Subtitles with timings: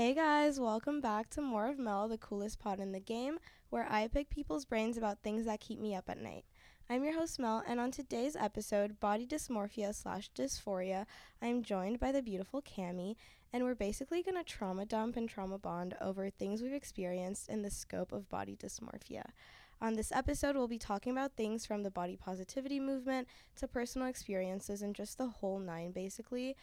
[0.00, 3.86] Hey guys, welcome back to More of Mel, the coolest pod in the game, where
[3.86, 6.46] I pick people's brains about things that keep me up at night.
[6.88, 11.04] I'm your host Mel, and on today's episode, Body Dysmorphia slash Dysphoria,
[11.42, 13.18] I'm joined by the beautiful Kami,
[13.52, 17.70] and we're basically gonna trauma dump and trauma bond over things we've experienced in the
[17.70, 19.24] scope of body dysmorphia.
[19.82, 24.08] On this episode, we'll be talking about things from the body positivity movement to personal
[24.08, 26.56] experiences and just the whole nine, basically.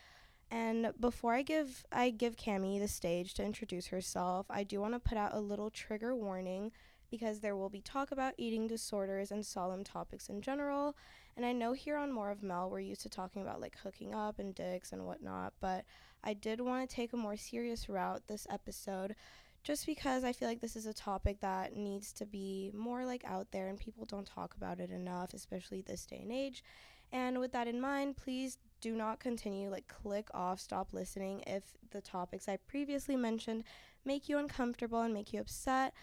[0.49, 4.93] And before I give I give Kami the stage to introduce herself, I do want
[4.93, 6.71] to put out a little trigger warning
[7.09, 10.95] because there will be talk about eating disorders and solemn topics in general.
[11.35, 14.13] And I know here on More of Mel, we're used to talking about like hooking
[14.13, 15.85] up and dicks and whatnot, but
[16.23, 19.15] I did want to take a more serious route this episode
[19.63, 23.23] just because I feel like this is a topic that needs to be more like
[23.25, 26.63] out there and people don't talk about it enough, especially this day and age.
[27.11, 31.63] And with that in mind, please do not continue like click off stop listening if
[31.91, 33.63] the topics i previously mentioned
[34.05, 35.93] make you uncomfortable and make you upset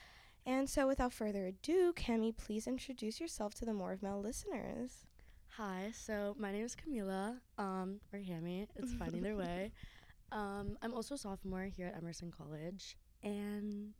[0.46, 5.04] and so without further ado kami please introduce yourself to the more of mel listeners
[5.56, 8.66] Hi, so my name is Kamila, um, or Kami.
[8.74, 9.70] It's fine either way.
[10.32, 13.92] Um, I'm also a sophomore here at Emerson College, and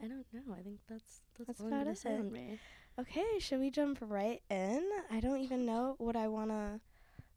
[0.00, 0.54] I don't know.
[0.56, 2.32] I think that's that's, That's all I'm gonna it.
[2.32, 2.58] me.
[3.00, 6.78] okay should we jump right in i don't even know what i want to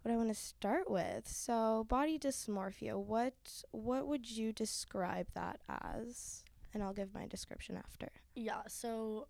[0.08, 3.34] what i want to start with so body dysmorphia what
[3.72, 8.62] what would you describe that as and i'll give my description after Yeah.
[8.68, 9.28] So,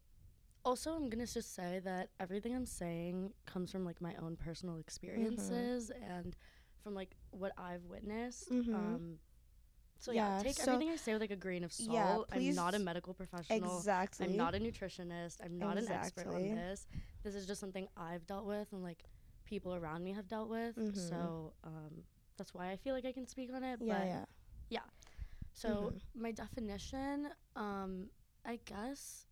[0.66, 4.78] also, I'm gonna just say that everything I'm saying comes from like my own personal
[4.78, 6.36] experiences and
[6.84, 8.52] from like what I've witnessed.
[8.52, 8.74] Mhm.
[8.76, 9.20] Um,
[10.00, 11.92] so yeah, Yeah, take so- everything I say with like a grain of salt.
[11.94, 13.78] Yeah, I'm not a medical professional.
[13.78, 15.38] exactly I'm not a nutritionist.
[15.44, 16.86] I'm not an expert on this.
[17.24, 19.04] This is just something I've dealt with and like
[19.48, 20.76] people around me have dealt with.
[20.78, 20.94] Mhm.
[21.10, 22.04] So um,
[22.38, 23.80] that's why I feel like I can speak on it.
[23.82, 24.28] yeah but
[24.70, 24.82] yeah
[25.54, 26.02] so Mhm.
[26.14, 28.10] my definition, um,
[28.46, 29.26] I guess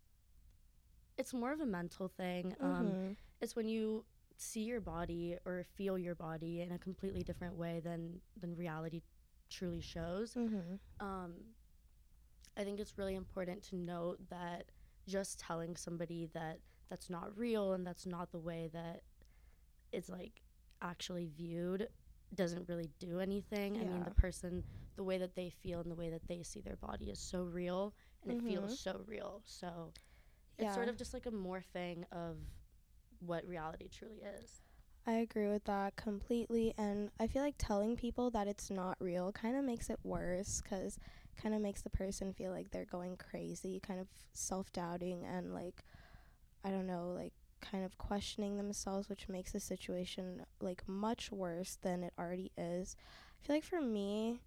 [1.17, 2.55] it's more of a mental thing.
[2.59, 3.15] Um, Mhm.
[3.41, 4.05] it's when you
[4.37, 9.01] see your body or feel your body in a completely different way than than reality
[9.49, 10.33] truly shows.
[10.35, 10.79] Mhm.
[10.99, 11.55] Um,
[12.57, 14.71] I think it's really important to note that
[15.07, 16.59] just telling somebody that
[16.89, 19.03] that's not real and that's not the way that
[19.95, 20.41] it's like
[20.81, 21.87] actually viewed
[22.35, 23.77] doesn't really do anything.
[23.79, 24.63] I mean, the person,
[24.95, 27.43] the way that they feel and the way that they see their body is so
[27.43, 28.47] real and it Mhm.
[28.47, 29.41] feels so real.
[29.45, 29.93] So
[30.57, 32.37] it's sort of just like a morphing of
[33.19, 34.61] what reality truly is.
[35.07, 36.73] I agree with that completely.
[36.77, 40.61] And I feel like telling people that it's not real kind of makes it worse
[40.61, 40.97] because
[41.41, 45.53] kind of makes the person feel like they're going crazy, kind of self doubting and
[45.53, 45.83] like,
[46.63, 51.77] I don't know, like kind of questioning themselves, which makes the situation like much worse
[51.81, 52.95] than it already is.
[53.41, 54.39] I feel like for me,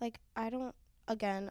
[0.00, 0.74] like, I don't,
[1.08, 1.50] again,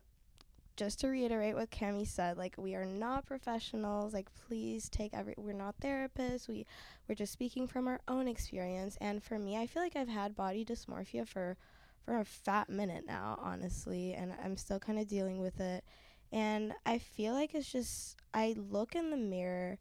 [0.80, 4.14] just to reiterate what Kami said, like we are not professionals.
[4.14, 6.48] Like please take every we're not therapists.
[6.48, 6.66] We
[7.06, 8.98] we're just speaking from our own experience.
[9.02, 11.58] And for me, I feel like I've had body dysmorphia for
[12.06, 15.84] for a fat minute now, honestly, and I'm still kind of dealing with it.
[16.32, 19.80] And I feel like it's just I look in the mirror,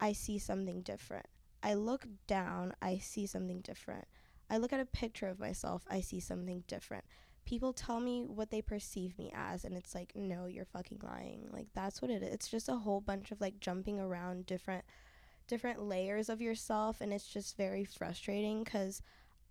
[0.00, 1.26] I see something different.
[1.62, 4.06] I look down, I see something different.
[4.50, 7.04] I look at a picture of myself, I see something different.
[7.46, 11.48] People tell me what they perceive me as, and it's like, no, you're fucking lying.
[11.52, 12.34] Like that's what it is.
[12.34, 14.84] It's just a whole bunch of like jumping around different
[15.46, 19.02] different layers of yourself and it's just very frustrating because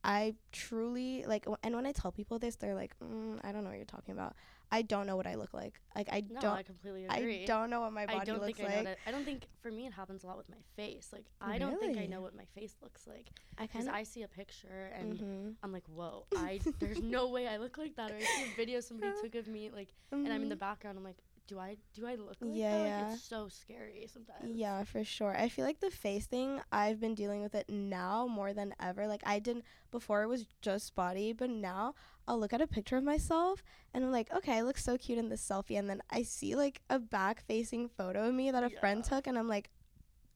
[0.04, 3.64] i truly like w- and when i tell people this they're like mm, i don't
[3.64, 4.36] know what you're talking about
[4.74, 7.44] i don't know what i look like like i No, don't I completely agree.
[7.44, 8.98] i don't know what my body I don't looks think I like know that.
[9.06, 11.10] I don't think for me it happens a lot with my face.
[11.12, 14.24] Like I don't think I know what my face looks like i because I see
[14.24, 15.50] a picture and mm-hmm.
[15.64, 18.12] I'm like, whoa, I there's no way I look like that.
[18.12, 20.98] Or I see a video somebody took of me like, and I'm in the background.
[20.98, 21.18] I'm like,
[21.48, 22.52] do I do I look like.
[22.54, 22.86] Yeah, that?
[22.86, 23.04] yeah.
[23.08, 24.56] Like, it's so scary sometimes.
[24.56, 25.36] Yeah, for sure.
[25.38, 29.08] I feel like the face thing, I've been dealing with it now more than ever.
[29.08, 31.96] Like, I didn't, before it was just body, but now
[32.28, 33.62] I'll look at a picture of myself
[33.94, 35.78] and I'm like, okay, I look so cute in this selfie.
[35.78, 39.28] And then I see like a back facing photo of me that a friend took,
[39.28, 39.70] and I'm like,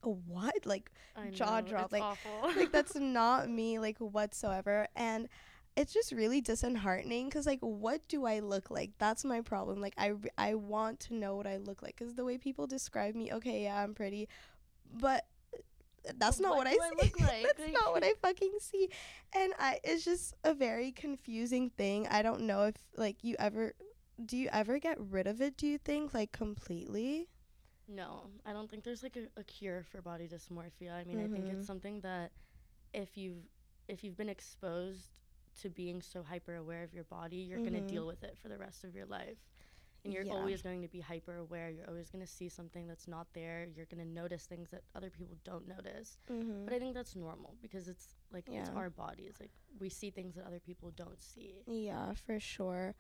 [0.02, 0.66] what?
[0.66, 2.52] Like, I jaw know, drop, like- awful.
[2.56, 5.28] like that's not me like whatsoever and
[5.78, 9.94] it's just really disheartening because like what do i look like that's my problem like
[9.98, 13.32] i i want to know what i look like because the way people describe me
[13.32, 14.28] okay yeah i'm pretty
[14.94, 15.26] but
[16.08, 17.04] uh, that's not What what, I I see.
[17.04, 17.44] look like?
[17.44, 18.90] that's Like- not what I fucking see.
[19.34, 22.08] And I it's just a very confusing thing.
[22.08, 23.74] I don't know if like you ever
[24.26, 26.14] do you ever get rid of it, do you think?
[26.14, 27.28] Like completely?
[27.88, 30.94] No, I don't think there's like a, a cure for body dysmorphia.
[30.94, 31.64] I mean, I think it's mm-hmm.
[31.64, 32.32] something that
[32.94, 33.44] if you've
[33.88, 35.12] if you've been exposed
[35.62, 37.66] to being so hyper aware of your body, you're Mhm.
[37.66, 39.38] gonna deal with it for the rest of your life.
[40.04, 40.36] and you're Yeah.
[40.36, 41.70] always going to be hyper aware.
[41.70, 43.66] You're always going to see something that's not there.
[43.66, 46.18] You're going to notice things that other people don't notice.
[46.30, 46.64] Mm-hmm.
[46.64, 49.36] But I think that's normal because it's like it's our bodies.
[49.42, 51.64] Like we see things that other people don't see.
[51.66, 52.96] Yeah, for sure.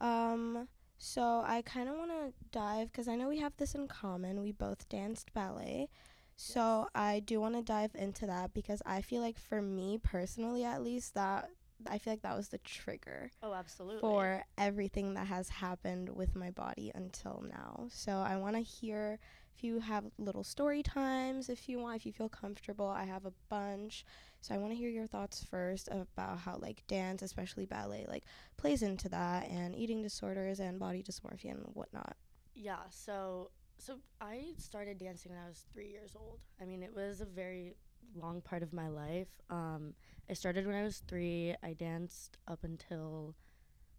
[0.00, 3.86] Um, so I kind of want to dive because I know we have this in
[3.86, 4.40] common.
[4.40, 5.88] We both danced ballet.
[6.34, 6.90] So Yes.
[6.94, 10.82] I do want to dive into that because I feel like for me personally, at
[10.82, 11.50] least, that
[11.86, 14.00] I feel like that was the trigger Oh, absolutely.
[14.00, 17.86] for everything that has happened with my body until now.
[17.90, 19.18] So I want to hear
[19.56, 22.86] if you have little story times, if you want, if you feel comfortable.
[22.88, 24.04] I have a bunch.
[24.40, 28.24] So I want to hear your thoughts first about how like dance, especially ballet, like
[28.56, 32.16] plays into that and eating disorders and body dysmorphia and whatnot.
[32.54, 36.40] Yeah, so so I started dancing when I was three years old.
[36.60, 37.76] I mean, it was a very
[38.14, 39.28] long part of my life.
[39.50, 39.94] Um,
[40.28, 41.54] I started when I was three.
[41.62, 43.34] I danced up until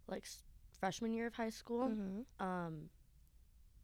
[0.08, 0.42] like s-
[0.78, 1.88] freshman year of high school.
[1.88, 2.44] Mm-hmm.
[2.46, 2.90] Um,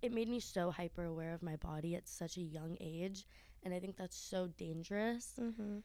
[0.03, 3.27] it made me so hyper aware of my body at such a young age,
[3.63, 5.33] and I think that's so dangerous.
[5.41, 5.79] Mm-hmm.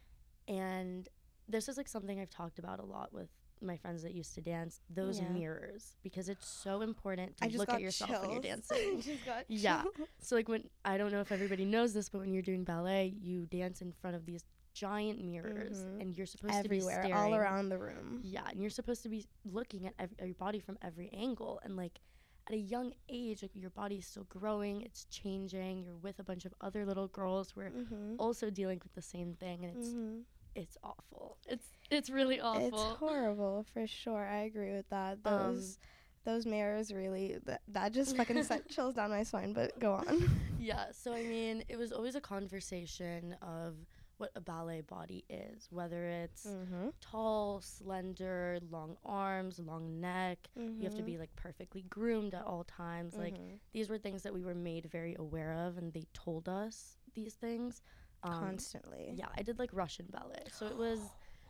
[0.54, 1.10] And
[1.48, 3.30] this is like something I've talked about a lot with
[3.62, 4.82] my friends that used to dance.
[4.90, 5.30] Those Yeah.
[5.30, 9.02] mirrors, because it's so important to look at yourself when you're dancing.
[9.02, 9.84] just got Yeah.
[9.84, 10.08] chills.
[10.20, 13.08] So like when I don't know if everybody knows this, but when you're doing ballet,
[13.22, 14.44] you dance in front of these
[14.74, 16.02] giant mirrors, Mhm.
[16.02, 18.22] and you're supposed everywhere, to be everywhere all around the room.
[18.24, 21.76] Yeah, and you're supposed to be looking at ev- your body from every angle, and
[21.76, 22.00] like
[22.48, 25.84] at a young age, like your body's still growing, it's changing.
[25.84, 28.16] You're with a bunch of other little girls who are Mm-hmm.
[28.18, 30.22] also dealing with the same thing, and it's Mm-hmm.
[30.56, 31.38] It's awful.
[31.48, 32.62] It's it's really awful.
[32.68, 34.26] It's horrible for sure.
[34.28, 35.24] I agree with that.
[35.26, 35.78] Um, Those
[36.26, 39.54] those mirrors really that, that just fucking sent chills down my spine.
[39.54, 40.28] But go on.
[40.58, 43.76] Yeah, so I mean, it was always a conversation of
[44.18, 46.90] what a ballet body is, whether it's Mm-hmm.
[47.02, 50.50] tall, slender, long arms, long neck.
[50.80, 53.18] You have to be like perfectly groomed at all times.
[53.18, 53.56] Like Mm-hmm.
[53.74, 57.34] these were things that we were made very aware of, and they told us these
[57.34, 57.82] things.
[58.24, 59.14] Um, constantly.
[59.16, 61.00] yeah, I did like Russian ballet, so it was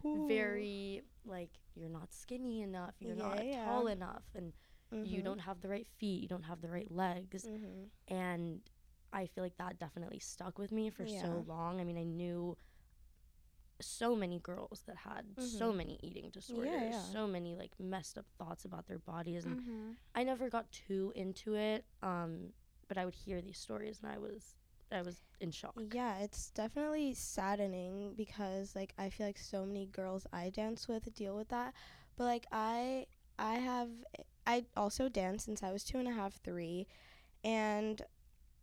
[0.28, 4.54] very like you're not skinny enough, you're not Yeah, tall enough, and
[5.04, 5.24] you Mhm.
[5.24, 7.90] don't have the right feet, you don't have the right legs, Mhm.
[8.08, 8.62] and
[9.14, 11.22] I feel like that definitely stuck with me for Yeah.
[11.24, 11.82] so long.
[11.82, 12.58] I mean, I knew
[13.82, 15.76] so many girls that had so Mhm.
[15.78, 17.06] many eating disorders, yeah.
[17.12, 19.98] so many like messed up thoughts about their bodies, and Mhm.
[20.16, 21.86] I never got too into it.
[22.02, 22.54] Um,
[22.88, 24.56] but I would hear these stories, and I was
[24.92, 25.74] I was in shock.
[25.92, 31.14] Yeah, it's definitely saddening because like I feel like so many girls I dance with
[31.16, 31.74] deal with that.
[32.18, 33.06] But like I
[33.40, 33.90] I have
[34.46, 36.88] I also danced since I was two and a half, three,
[37.44, 38.02] and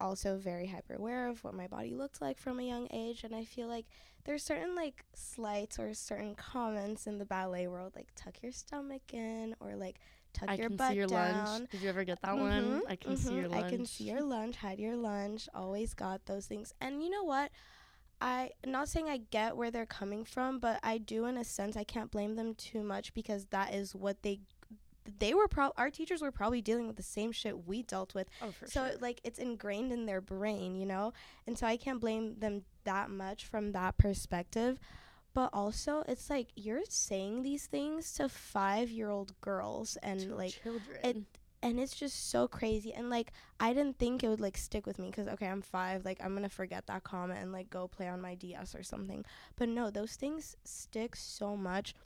[0.01, 3.25] also very hyper aware of what my body looked like from a young age.
[3.25, 3.87] And I feel like
[4.25, 9.13] there's certain like slights or certain comments in the ballet world, like tuck your stomach
[9.13, 9.99] in or like
[10.39, 11.45] tuck I your can butt see your down.
[11.45, 11.71] lunch.
[11.71, 12.81] Did you ever get that one?
[12.81, 13.37] Mhm, I can see mhm.
[13.37, 13.65] your lunch.
[13.65, 16.73] I can see your lunch, hide your lunch, always got those things.
[16.81, 17.51] And you know what?
[18.21, 21.77] I not saying I get where they're coming from, but I do in a sense
[21.77, 24.41] I can't blame them too much because that is what they
[25.19, 28.29] they were pro our teachers were probably dealing with the same shit we dealt with.
[28.43, 28.99] Oh, for so sure.
[29.01, 31.13] like it's ingrained in their brain, you know?
[31.47, 34.79] And so I can't blame them that much from that perspective.
[35.35, 40.99] But also it's like you're saying these things to 5-year-old girls and To like children.
[41.05, 41.17] it
[41.63, 44.97] and it's just so crazy and like i didn't think it would like stick with
[44.99, 48.07] me because okay i'm five like i'm gonna forget that comment and like go play
[48.07, 49.25] on my ds or something
[49.57, 51.97] but no those things stick so much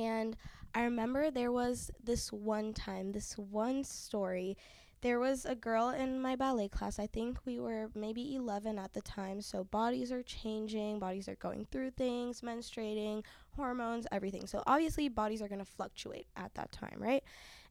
[0.00, 0.36] and
[0.72, 4.56] i remember there was this one time this one story
[5.02, 8.92] there was a girl in my ballet class i think we were maybe 11 at
[8.92, 13.22] the time so bodies are changing bodies are going through things menstruating
[13.56, 14.46] hormones everything.
[14.46, 17.22] So obviously bodies are going to fluctuate at that time right?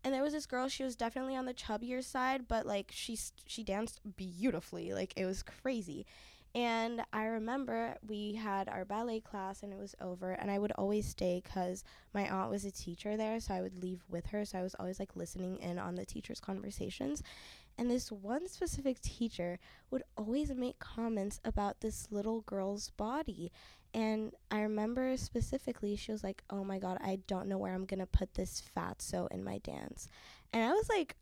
[0.03, 3.15] And there was this girl she was definitely on the chubbier side but like she
[3.15, 6.05] st- she danced beautifully like it was crazy
[6.55, 10.71] and i remember we had our ballet class and it was over and i would
[10.73, 14.45] always stay because my aunt was a teacher there so i would leave with her.
[14.45, 17.23] So i was always like listening in on the teachers conversations.
[17.77, 19.57] And this one specific teacher
[19.89, 23.53] would always make comments about this little girl's body.
[23.93, 27.85] And I remember specifically, she was like, Oh my God, I don't know where I'm
[27.85, 30.09] going to put this fatso in my dance.
[30.51, 31.15] And I was like,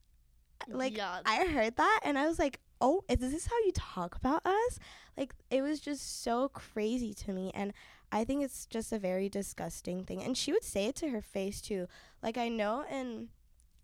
[0.67, 4.15] like, yeah, I heard that and I was like, Oh, is this how you talk
[4.15, 4.79] about us?
[5.17, 7.51] Like, it was just so crazy to me.
[7.53, 7.73] And
[8.11, 10.21] I think it's just a very disgusting thing.
[10.21, 11.87] And she would say it to her face too.
[12.21, 13.29] Like, I know in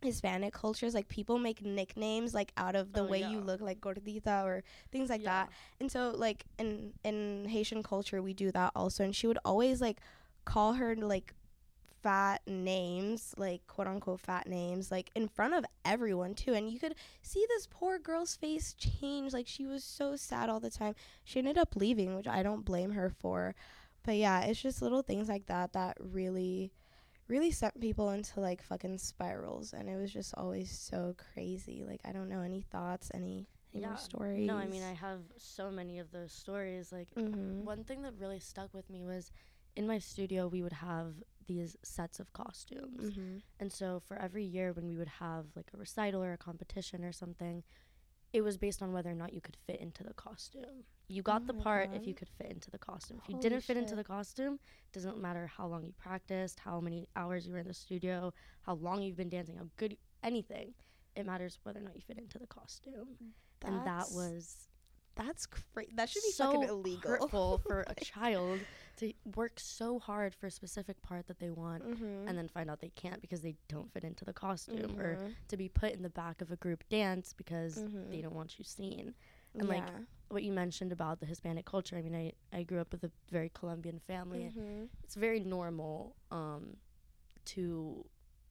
[0.02, 3.80] Hispanic cultures, like, people make nicknames like out of the Oh, way you look, like
[3.82, 5.26] gordita or things like yeah.
[5.26, 5.50] that.
[5.80, 9.82] And so like in in Haitian culture we do that also and she would always
[9.82, 10.00] like
[10.46, 11.34] call her like
[12.03, 16.53] fat names, like quote unquote fat names, like in front of everyone too.
[16.53, 19.33] And you could see this poor girl's face change.
[19.33, 20.95] Like she was so sad all the time.
[21.24, 23.55] She ended up leaving, which I don't blame her for.
[24.03, 26.72] But yeah, it's just little things like that that really
[27.29, 31.86] really sent people into like fucking spirals and it was just always so crazy.
[31.88, 33.88] Like I don't know any thoughts, any any Yeah.
[33.89, 34.45] more stories.
[34.48, 36.91] No, I mean I have so many of those stories.
[36.91, 37.63] Like Mhm.
[37.63, 39.31] one thing that really stuck with me was
[39.75, 41.15] in my studio we would have
[41.48, 43.12] these sets of costumes.
[43.16, 43.42] Mhm.
[43.60, 47.04] And so for every year when we would have like a recital or a competition
[47.04, 47.64] or something,
[48.32, 50.86] it was based on whether or not you could fit into the costume.
[51.08, 53.20] You got Oh the part if you could fit into the costume.
[53.22, 56.80] If you didn't fit into the costume, it doesn't matter how long you practiced, how
[56.80, 58.34] many hours you were in the studio,
[58.64, 60.74] how long you've been dancing, how good anything.
[61.16, 63.18] It matters whether or not you fit into the costume.
[63.66, 64.68] and that was
[65.15, 65.91] that's crazy.
[65.96, 67.12] That should be so fucking illegal.
[67.12, 68.62] hurtful for a child
[68.98, 72.27] to work so hard for a specific part that they want Mhm.
[72.27, 75.34] and then find out they can't because they don't fit into the costume or Mhm.
[75.50, 78.10] to be put in the back of a group dance because Mhm.
[78.12, 79.13] they don't want you seen.
[79.55, 79.88] and, like,
[80.29, 83.12] What you mentioned about the Hispanic culture, I mean, I, I grew up with a
[83.29, 84.51] very Colombian family.
[84.55, 84.89] Mhm.
[85.03, 86.77] It's very normal um,
[87.46, 88.03] to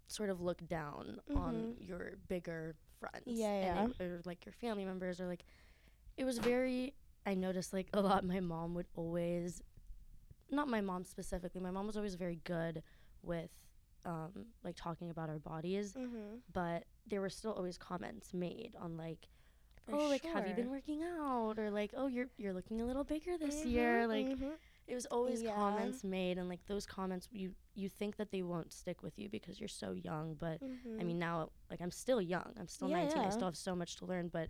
[0.06, 1.88] sort of look down on Mhm.
[1.88, 3.24] your bigger friends.
[3.26, 5.44] Yeah, and it- or like your family members or like
[6.22, 6.94] it was very
[7.26, 9.60] I noticed like a lot my mom would always
[10.50, 12.82] not my mom specifically, my mom was always very good
[13.22, 13.50] with
[14.04, 16.40] um, like talking about our bodies, Mhm.
[16.52, 19.28] but there were still always comments made on like
[19.86, 22.86] For oh like have you been working out or like oh you're you're looking a
[22.86, 24.52] little bigger this year Mhm, like mhm.
[24.86, 25.54] it was always Yeah.
[25.54, 29.28] comments made and like those comments you you think that they won't stick with you
[29.28, 31.06] because you're so young but i Mhm.
[31.06, 33.96] mean now like i'm still young i'm still Yeah, 19 i still have so much
[33.96, 34.48] to learn but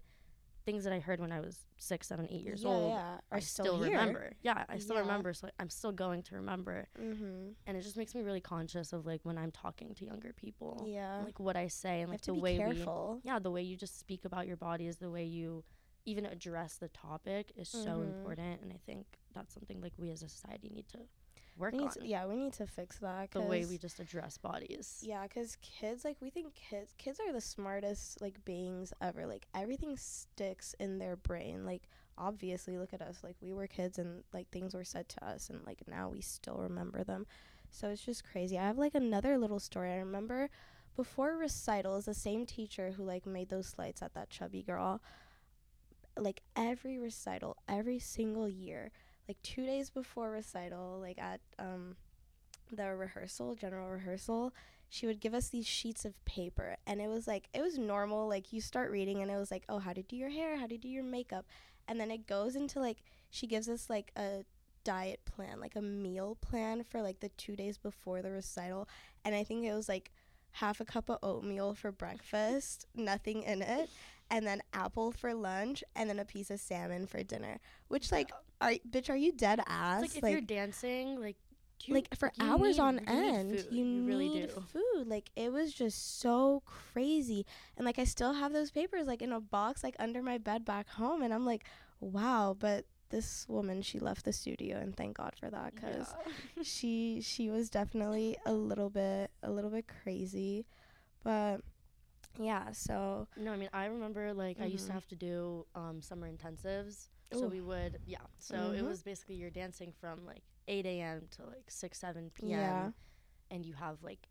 [0.64, 3.36] things that i heard when i was six seven eight years yeah, old yeah, i
[3.36, 5.02] are still, remember yeah i still Yeah.
[5.02, 7.54] remember so i'm still going to remember Mhm.
[7.66, 10.84] and it just makes me really conscious of like when i'm talking to younger people
[10.88, 11.22] Yeah.
[11.24, 13.20] like what i say and like have to the be way careful.
[13.24, 15.64] we yeah the way you just speak about your body is the way you
[16.04, 18.06] even address the topic is so Mhm.
[18.06, 20.98] important and i think that's something like we as a society need to
[21.56, 23.30] work We need on to, yeah, we need to fix that.
[23.32, 27.32] the way we just address bodies Yeah, because kids, like, we think kids, kids are
[27.32, 29.26] the smartest, like, beings ever.
[29.26, 31.64] Like, everything sticks in their brain.
[31.66, 31.82] Like,
[32.18, 33.22] obviously, look at us.
[33.22, 36.20] Like, we were kids and, like, things were said to us, and, like, now we
[36.20, 37.26] still remember them.
[37.70, 38.58] So it's just crazy.
[38.58, 39.92] I have, like, another little story.
[39.92, 40.50] I remember
[40.94, 45.00] before recitals, the same teacher who, like, made those slides at that chubby girl,
[46.18, 48.90] like, every recital, every single year,
[49.32, 51.96] like, two days before recital, like, at, um,
[52.70, 54.52] the rehearsal, general rehearsal,
[54.88, 56.76] she would give us these sheets of paper.
[56.86, 58.28] And it was like it was normal.
[58.28, 60.56] Like you start reading and it was like oh how to do your hair?
[60.56, 61.46] How to do your makeup?
[61.88, 64.44] And then it goes into like she gives us like a
[64.84, 68.88] diet plan like a meal plan for like the two days before the recital.
[69.24, 70.10] And i think it was like
[70.50, 73.88] half a cup of oatmeal for breakfast nothing in it
[74.30, 77.60] and then apple for lunch and then a piece of salmon for dinner.
[77.88, 81.36] Which like are bitch are you dead ass It's like if you're dancing like
[81.84, 84.62] you, like for hours need- on you end you, You really need do.
[84.72, 85.08] food.
[85.08, 87.44] Like it was just so crazy.
[87.76, 90.64] And like i still have those papers like in a box like under my bed
[90.64, 91.22] back home.
[91.22, 91.64] And i'm like
[92.00, 96.14] wow but this woman she left the studio and thank god for that because
[96.56, 96.62] Yeah.
[96.62, 100.64] she she was definitely a little bit a little bit crazy.
[101.24, 101.60] But
[102.40, 104.94] yeah so no i mean i remember like i used to Mhm.
[104.94, 107.08] have to do um summer intensives
[107.40, 108.88] so we would yeah so it Mhm.
[108.88, 112.90] was basically you're dancing from like 8 a.m to like 6 7 p.m Yeah.
[113.50, 114.28] and you have like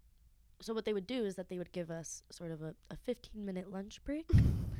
[0.61, 2.95] so what they would do is that they would give us sort of a, a
[2.95, 4.29] 15 minute lunch break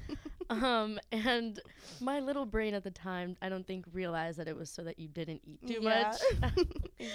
[0.52, 1.60] um and
[2.00, 4.98] my little brain at the time i don't think realized that it was so that
[5.00, 6.16] you didn't eat too Yeah.
[6.44, 6.54] much.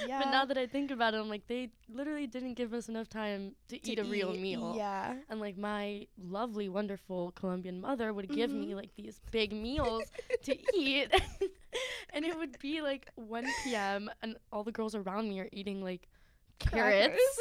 [0.06, 2.88] Yeah but now that i think about it i'm like they literally didn't give us
[2.88, 4.74] enough time to, to eat a real meal.
[4.76, 5.14] yeah.
[5.28, 8.76] And like my lovely wonderful colombian mother would give me Mhm.
[8.76, 10.10] like these big meals
[10.44, 11.08] to eat.
[12.12, 15.82] And it would be like 1 p.m and all the girls around me are eating
[15.82, 16.08] like
[16.58, 17.38] carrots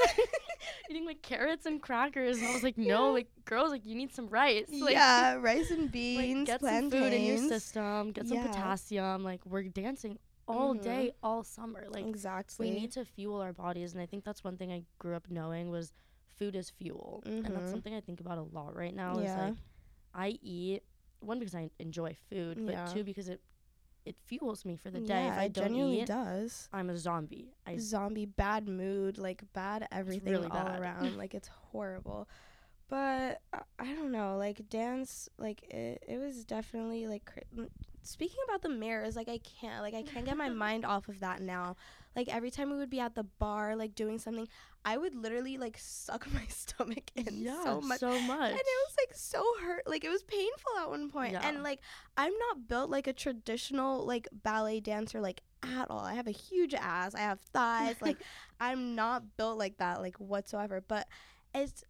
[0.89, 3.11] eating like carrots and crackers and i was like no Yeah.
[3.13, 6.89] like girls like you need some rice like yeah rice and like, beans get some
[6.91, 8.47] food in your system get some Yeah.
[8.47, 10.81] potassium like we're dancing all Mhm.
[10.83, 14.43] day all summer like exactly we need to fuel our bodies and i think that's
[14.43, 15.91] one thing i grew up knowing was
[16.37, 17.71] food is fuel and that's Mhm.
[17.71, 19.45] something i think about a lot right now is Yeah.
[19.45, 19.55] like
[20.13, 20.83] i eat
[21.21, 23.41] one because i enjoy food but two because it
[24.05, 26.69] it fuels me for the day yeah, if i it don't genuinely eat does.
[26.73, 30.79] i'm a zombie i Zombie, bad mood, like bad everything really all bad.
[30.79, 31.17] around.
[31.23, 32.27] like it's horrible.
[32.87, 37.69] But I, I don't know, like dance, like it, it was definitely like n-
[38.05, 41.19] speaking about the mirrors, like I can't like I can't get my mind off of
[41.19, 41.75] that now.
[42.15, 44.47] Like every time we would be at the bar like doing something,
[44.85, 47.99] I would literally like suck my stomach in yeah, so much.
[47.99, 48.51] so much.
[48.51, 49.87] And it was like so hurt.
[49.87, 51.33] Like it was painful at one point.
[51.33, 51.47] Yeah.
[51.47, 51.81] And like
[52.15, 55.99] I'm not built like a traditional like ballet dancer like at all.
[56.05, 57.15] I have a huge ass.
[57.15, 57.95] I have thighs.
[58.01, 58.17] like
[58.59, 60.83] I'm not built like that like whatsoever.
[60.87, 61.07] But
[61.53, 61.83] it's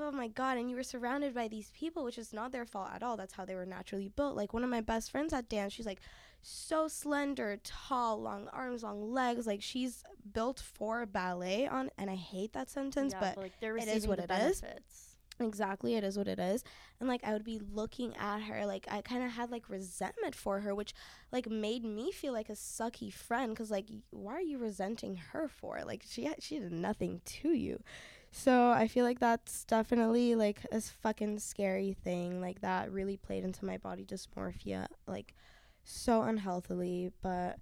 [0.00, 2.90] oh my god and you were surrounded by these people which is not their fault
[2.94, 5.48] at all that's how they were naturally built like one of my best friends at
[5.48, 6.00] dance she's like
[6.42, 12.14] so slender tall long arms long legs like she's built for ballet on and i
[12.14, 14.60] hate that sentence Yeah, but like they're it is what the it is.
[14.60, 15.06] benefits.
[15.42, 16.62] Exactly, it is what it is.
[17.00, 20.34] And like I would be looking at her, like I kind of had like resentment
[20.34, 20.92] for her, which
[21.32, 23.56] like made me feel like a sucky friend.
[23.56, 25.80] Cause like, why are you resenting her for?
[25.86, 27.82] Like she she did nothing to you.
[28.30, 32.40] So I feel like that's definitely like a fucking scary thing.
[32.40, 35.34] Like that really played into my body dysmorphia, like
[35.82, 37.10] so unhealthily.
[37.22, 37.58] But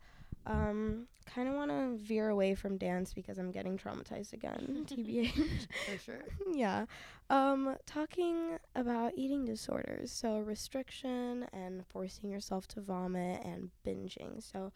[0.46, 4.86] um, kind of want to veer away from dance because I'm getting traumatized again.
[4.90, 5.32] TBH.
[5.86, 6.24] For sure.
[6.52, 6.86] yeah.
[7.30, 10.10] Um, talking about eating disorders.
[10.10, 14.42] So, restriction and forcing yourself to vomit and binging.
[14.42, 14.72] So,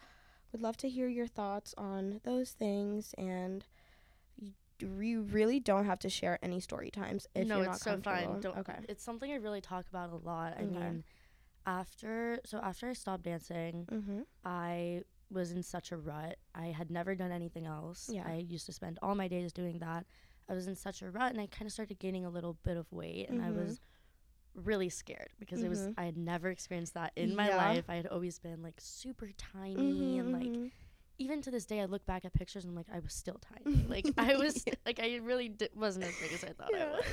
[0.53, 3.15] would love to hear your thoughts on those things.
[3.17, 3.65] And
[4.81, 7.99] you, really don't have to share any story times if no, you're not it's so
[8.03, 8.41] fine.
[8.41, 8.79] Don't, okay.
[8.89, 10.55] It's something I really talk about a lot.
[10.59, 10.71] I Okay.
[10.73, 11.05] mean,
[11.67, 14.21] after so after I stopped dancing, Mm-hmm.
[14.45, 16.37] I was in such a rut.
[16.55, 18.11] I had never done anything else.
[18.13, 18.25] Yeah.
[18.27, 20.05] I used to spend all my days doing that.
[20.49, 22.77] I was in such a rut and I kind of started gaining a little bit
[22.77, 23.57] of weight and I Mhm.
[23.57, 23.81] was
[24.55, 25.95] really scared because it was Mhm.
[25.97, 27.89] I had never experienced that in my life.
[27.89, 30.67] I had always been like super tiny and like Mm-hmm.
[31.19, 33.39] Even to this day I look back at pictures and I'm like I was still
[33.41, 33.85] tiny.
[33.89, 34.75] like I was Yeah.
[34.87, 36.85] like I really di- wasn't as big as I thought Yeah.
[36.87, 37.05] I was.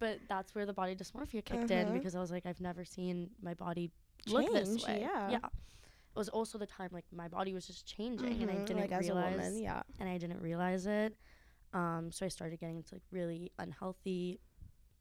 [0.00, 1.92] But that's where the body dysmorphia kicked in Uh-huh.
[1.96, 3.90] because I was like I've never seen my body
[4.26, 5.00] look this way.
[5.00, 5.30] yeah.
[5.30, 5.36] Yeah.
[5.46, 8.90] It was also the time like my body was just changing and I Mhm, didn't
[8.90, 9.82] like realize woman, yeah.
[9.98, 11.16] and I didn't realize it.
[11.72, 14.40] Um, so I started getting into like really unhealthy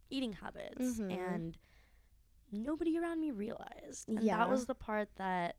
[0.09, 1.12] eating habits Mhm.
[1.29, 1.57] and
[2.51, 4.09] nobody around me realized.
[4.09, 4.38] And Yeah.
[4.38, 5.55] that was the part that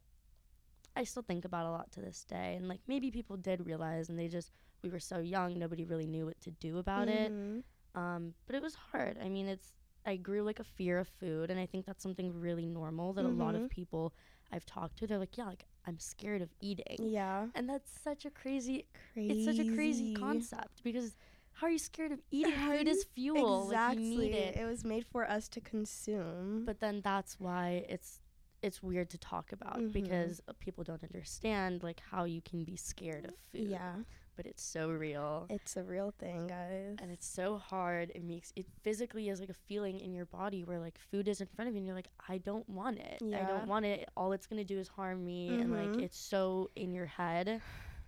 [0.97, 2.55] I still think about a lot to this day.
[2.57, 4.53] And like maybe people did realize and they just
[4.83, 7.33] we were so young, nobody really knew what to do about it.
[7.33, 7.63] Mhm.
[7.95, 9.19] Um, but it was hard.
[9.23, 9.73] I mean, it's
[10.07, 13.25] I grew like a fear of food, and I think that's something really normal that
[13.25, 14.13] a lot of people
[14.53, 17.47] I've talked to, they're like, yeah, like I'm scared of eating, Yeah.
[17.55, 19.31] and that's such a crazy, Crazy.
[19.33, 21.17] it's such a crazy concept because
[21.53, 22.53] how are you scared of eating?
[22.53, 24.05] Food is fuel, Exactly.
[24.05, 24.57] like you need it.
[24.57, 26.65] It was made for us to consume.
[26.67, 28.21] But then that's why it's
[28.65, 29.93] it's weird to talk about Mhm.
[29.93, 33.69] because people don't understand like how you can be scared of food.
[33.69, 33.97] yeah,
[34.37, 35.47] but it's so real.
[35.51, 36.97] it's a real thing, guys.
[37.01, 40.65] and it's so hard it makes it physically is like a feeling in your body
[40.65, 43.19] where like food is in front of you and you're like i don't want it
[43.21, 43.43] Yeah.
[43.43, 46.03] i don't want it all it's gonna do is harm me and like Mhm.
[46.03, 47.61] it's so in your head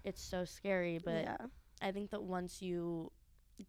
[0.04, 1.46] it's so scary but yeah.
[1.82, 3.12] i think that once you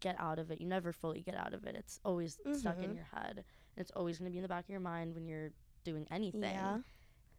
[0.00, 2.90] get out of it you never fully get out of it it's always stuck in
[2.90, 2.94] Mhm.
[2.96, 3.44] your head
[3.76, 5.52] it's always gonna be in the back of your mind when you're
[5.84, 6.78] doing anything Yeah.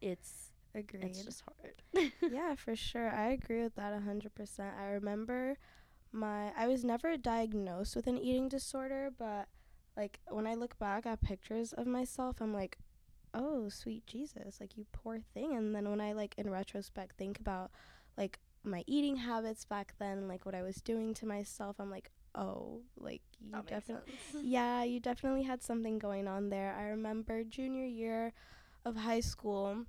[0.02, 1.04] it's Agreed.
[1.06, 3.10] it's just hard yeah, for sure.
[3.10, 4.78] I agree with that 100%.
[4.80, 5.58] I remember
[6.12, 9.47] my I was never diagnosed with an eating disorder, but
[9.97, 12.78] like when I look back at pictures of myself, I'm like,
[13.34, 17.39] "Oh, sweet Jesus, like you poor thing." And then when I like in retrospect think
[17.39, 17.71] about
[18.17, 22.12] like my eating habits back then, like what I was doing to myself, I'm like,
[22.39, 26.75] "Oh, like you definitely yeah, you definitely had something going on there.
[26.80, 28.34] I remember junior year
[28.86, 29.86] of high school,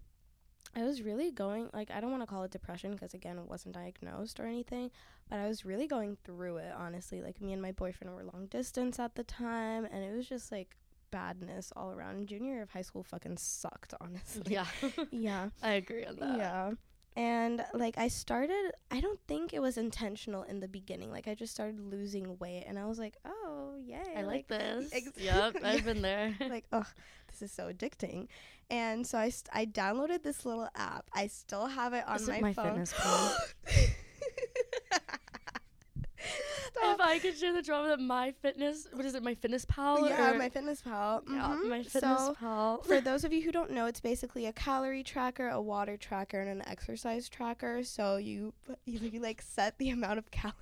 [0.75, 3.49] I was really going, like, I don't want to call it depression because, again, it
[3.49, 4.91] wasn't diagnosed or anything,
[5.29, 7.23] but I was really going through it, honestly.
[7.23, 10.53] Like, me and my boyfriend were long distance at the time, and it was just
[10.53, 10.77] like
[11.11, 12.29] badness all around.
[12.29, 14.53] Junior year of high school fucking sucked, honestly.
[14.53, 14.67] yeah
[15.11, 15.49] yeah.
[15.63, 16.71] i agree on that Yeah.
[17.16, 21.11] And like I started I don't think it was intentional in the beginning.
[21.11, 24.90] Like I just started losing weight and I was like, "Oh, yay." i like this
[24.92, 26.87] ex- yep i've been there like, "Oh,
[27.29, 28.29] this is so addicting."
[28.70, 31.11] And so I st- I downloaded this little app.
[31.12, 32.66] I still have it on my, My phone.
[32.66, 33.37] Fitness Pal?
[36.73, 36.94] Stop.
[36.94, 40.09] If I could share the drama that my fitness, what is it, my fitness pal?
[40.09, 41.23] yeah, or- my fitness pal.
[41.29, 41.68] yeah, Mhm.
[41.68, 42.83] my fitness So, pal.
[42.83, 46.40] for those of you who don't know, it's basically a calorie tracker, a water tracker,
[46.40, 47.83] and an exercise tracker.
[47.83, 50.57] So you you, you like set the amount of calories.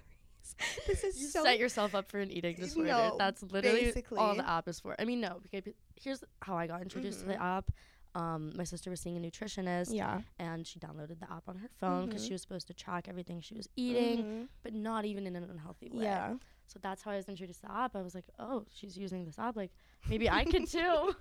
[0.86, 2.88] This is you so set yourself up for an eating disorder.
[2.88, 4.96] No, That's literally all the app is for.
[4.98, 7.70] I mean, no, because here's how I got introduced to the app.
[8.18, 10.20] Um, my sister was seeing a nutritionist, yeah.
[10.38, 12.26] and she downloaded the app on her phone because Mhm.
[12.26, 14.48] she was supposed to track everything she was eating, Mhm.
[14.62, 16.04] but not even in an unhealthy way.
[16.04, 16.34] Yeah.
[16.66, 17.94] So that's how I was introduced to the app.
[17.96, 19.56] I was like, oh, she's using this app.
[19.56, 19.70] Like,
[20.08, 21.14] maybe I could too.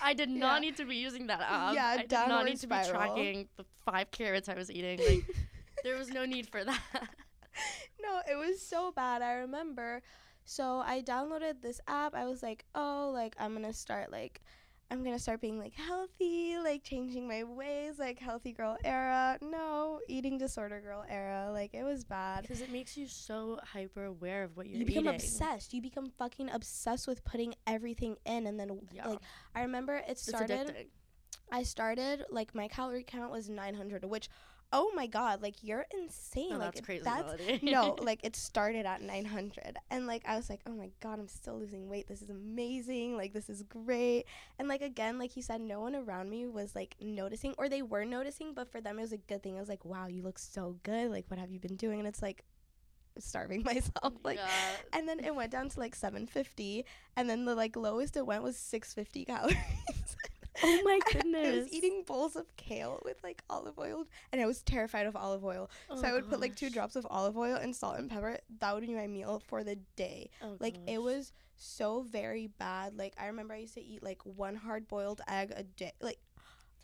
[0.00, 1.74] I did not need to be using that app.
[1.74, 4.98] Yeah, I did not need to be tracking the five carrots I was eating.
[4.98, 5.24] Like,
[5.84, 6.80] there was no need for that.
[8.00, 9.22] no, it was so bad.
[9.22, 10.02] I remember.
[10.44, 12.14] So I downloaded this app.
[12.14, 14.40] I was like, oh, like I'm gonna start like
[14.90, 19.36] I'm gonna start being like healthy, like changing my ways, like healthy girl era.
[19.42, 21.50] No, eating disorder girl era.
[21.52, 22.42] Like it was bad.
[22.42, 24.80] Because it makes you so hyper aware of what you're doing.
[24.82, 25.16] You become eating.
[25.16, 25.74] obsessed.
[25.74, 29.08] You become fucking obsessed with putting everything in, and then Yeah.
[29.08, 29.18] like
[29.54, 30.86] I remember it started.
[31.50, 34.28] I started like my calorie count was 900, which
[34.72, 36.50] oh my god, like you're insane.
[36.50, 37.04] No, like that's crazy.
[37.04, 41.18] That's no, like it started at 900 and like I was like, "Oh my god,
[41.18, 42.06] I'm still losing weight.
[42.08, 43.16] This is amazing.
[43.16, 44.24] Like this is great."
[44.58, 47.82] And like again, like you said, no one around me was like noticing or they
[47.82, 49.56] were noticing, but for them it was a good thing.
[49.56, 51.10] i was like, "Wow, you look so good.
[51.10, 52.44] Like what have you been doing?" And it's like
[53.18, 54.48] starving myself like yeah.
[54.92, 56.84] and then it went down to like 750
[57.16, 59.56] and then the like lowest it went was 650 calories
[60.62, 61.46] Oh my goodness.
[61.54, 65.16] I was eating bowls of kale with like olive oil, and I was terrified of
[65.16, 65.70] olive oil.
[65.90, 68.38] Oh so I would put like two drops of olive oil and salt and pepper.
[68.60, 70.30] That would be my meal for the day.
[70.42, 72.96] Oh Like it was so very bad.
[72.96, 75.92] Like I remember I used to eat like one hard boiled egg a day.
[76.00, 76.18] Like,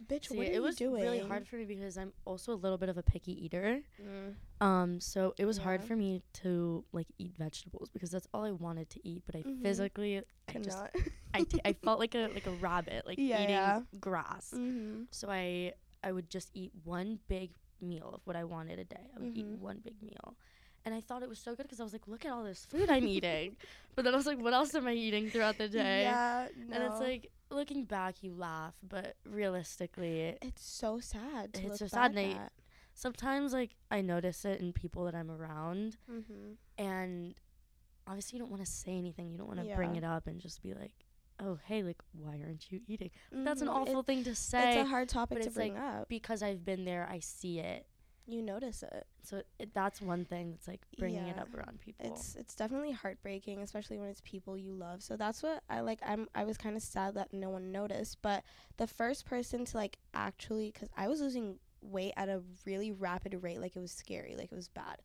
[0.06, 1.02] bitch, See, what are it was doing?
[1.02, 3.80] really hard for me because I'm also a little bit of a picky eater.
[4.00, 4.34] Mm.
[4.64, 8.50] Um, so it was hard for me to like eat vegetables because that's all I
[8.52, 9.22] wanted to eat.
[9.26, 9.62] But I Mhm.
[9.62, 10.90] physically, I just, Cannot.
[11.34, 13.80] I, t- I felt like a like a rabbit, like Yeah, eating yeah.
[14.00, 14.52] grass.
[14.54, 15.04] mm-hmm.
[15.10, 15.74] So I
[16.04, 17.50] I would just eat one big
[17.80, 19.10] meal of what I wanted a day.
[19.16, 19.58] I would eat Mhm.
[19.58, 20.36] one big meal.
[20.84, 22.64] And I thought it was so good because I was like, look at all this
[22.64, 23.56] food I'm eating.
[23.94, 26.02] But then I was like, what else am I eating throughout the day?
[26.02, 26.74] Yeah, no.
[26.74, 31.54] And it's like looking back, you laugh, but realistically, it's so sad.
[31.54, 32.48] To It's so sad, I-
[32.94, 36.52] sometimes like I notice it in people that I'm around, mm-hmm.
[36.78, 37.34] and
[38.06, 39.30] obviously you don't want to say anything.
[39.30, 40.92] You don't want to bring it up and just be like,
[41.40, 43.10] oh hey, like why aren't you eating?
[43.30, 43.74] That's an Mhm.
[43.74, 44.78] awful It- thing to say.
[44.80, 46.08] it's a hard topic to it's like bring up.
[46.08, 47.86] because I've been there, I see it.
[48.26, 49.06] You notice it.
[49.22, 51.42] So it, that's one thing that's like bringing it Yeah.
[51.42, 52.06] up around people.
[52.14, 55.02] It's it's definitely heartbreaking, especially when it's people you love.
[55.02, 56.00] So that's what I like.
[56.06, 58.44] I'm I was kind of sad that no one noticed, but
[58.76, 63.42] the first person to like actually, because I was losing weight at a really rapid
[63.42, 64.98] rate, like it was scary, like it was bad.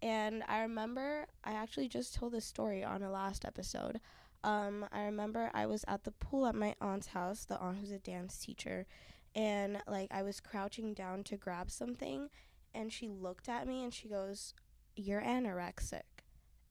[0.00, 4.00] And I remember I actually just told this story on a last episode.
[4.44, 7.92] Um, I remember I was at the pool at my aunt's house, the aunt who's
[7.92, 8.86] a dance teacher,
[9.34, 12.28] and like I was crouching down to grab something,
[12.74, 14.54] and she looked at me and she goes,
[14.96, 16.02] "You're anorexic,"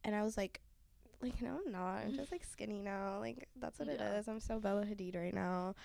[0.03, 0.61] and I was like,
[1.21, 1.97] "Like no, I'm not.
[2.03, 3.19] I'm just like skinny now.
[3.19, 3.93] Like that's what Yeah.
[3.95, 4.27] it is.
[4.27, 5.75] I'm so Bella Hadid right now."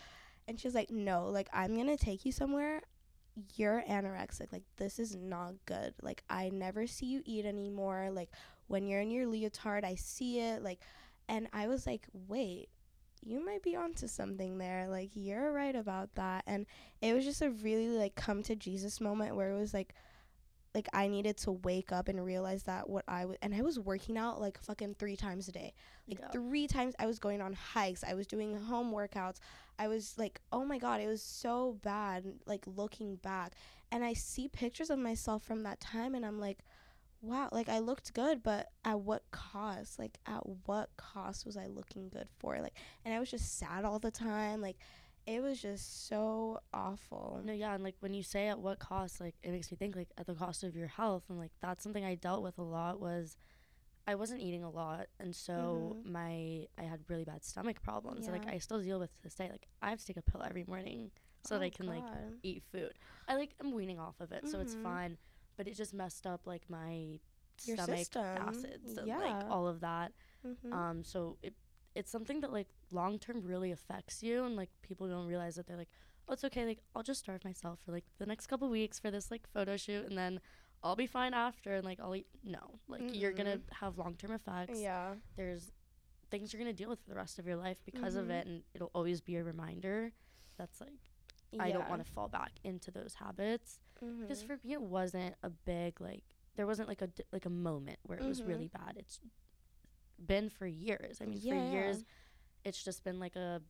[0.49, 2.83] And she's like, "No, like I'm gonna take you somewhere.
[3.57, 4.53] You're anorexic.
[4.53, 5.95] Like this is not good.
[6.03, 8.11] Like I never see you eat anymore.
[8.13, 8.31] Like
[8.69, 10.63] when you're in your leotard, I see it.
[10.63, 10.81] Like."
[11.29, 12.69] And I was like, wait,
[13.27, 14.87] you might be onto something there.
[14.89, 16.45] Like, you're right about that.
[16.47, 16.65] And
[17.03, 19.95] it was just a really, like, come to Jesus moment where it was like,
[20.75, 23.79] like I needed to wake up and realize that what I was, and I was
[23.79, 25.73] working out like fucking three times a day.
[26.07, 26.29] Like Yeah.
[26.33, 28.05] three times I was going on hikes.
[28.05, 29.39] I was doing home workouts.
[29.79, 33.55] I was like, oh my God, it was so bad, like looking back.
[33.91, 36.59] And I see pictures of myself from that time and I'm like,
[37.27, 39.99] wow, like I looked good, but at what cost?
[39.99, 42.59] Like at what cost was I looking good for?
[42.61, 44.61] Like and I was just sad all the time.
[44.61, 44.77] Like
[45.27, 47.41] it was just so awful.
[47.45, 49.97] No, yeah, and like when you say at what cost, like it makes me think
[49.97, 52.63] like at the cost of your health, and like that's something I dealt with a
[52.63, 53.37] lot was
[54.09, 56.05] I wasn't eating a lot, and so Mhm.
[56.05, 59.35] my I had really bad stomach problems, and like I still deal with to this
[59.35, 59.49] day.
[59.51, 61.11] Like I have to take a pill every morning
[61.45, 62.05] so that I Oh, can like
[62.43, 62.93] eat food.
[63.29, 64.83] I like I'm weaning off of it, so it's Mhm.
[64.83, 65.19] fine.
[65.57, 67.19] But it just messed up like my
[67.65, 68.25] Your stomach system.
[68.25, 69.19] acids and Yeah.
[69.19, 70.13] like all of that.
[70.45, 70.73] Mhm.
[70.73, 71.55] Um, so it
[71.95, 75.67] it's something that like long term really affects you, and like people don't realize that
[75.67, 75.89] they're like,
[76.29, 76.67] oh, it's okay.
[76.67, 79.77] Like I'll just starve myself for like the next couple weeks for this like photo
[79.79, 80.41] shoot, and then
[80.83, 82.27] I'll be fine after, and like I'll eat.
[82.45, 84.79] No, like you're gonna have long term effects.
[84.79, 85.15] yeah.
[85.37, 85.73] There's
[86.31, 88.31] things you're gonna deal with for the rest of your life because of Mhm.
[88.41, 90.13] it, and it'll always be a reminder.
[90.59, 91.11] That's like
[91.59, 94.47] I don't want to fall back into those habits because Mhm.
[94.47, 96.25] for me it wasn't a big like
[96.57, 98.49] there wasn't like a like a moment where it was Mhm.
[98.49, 98.97] really bad.
[98.97, 99.21] It's
[100.19, 101.21] been for years.
[101.21, 102.05] I mean, Yeah, for years,
[102.65, 103.63] it's just been like a,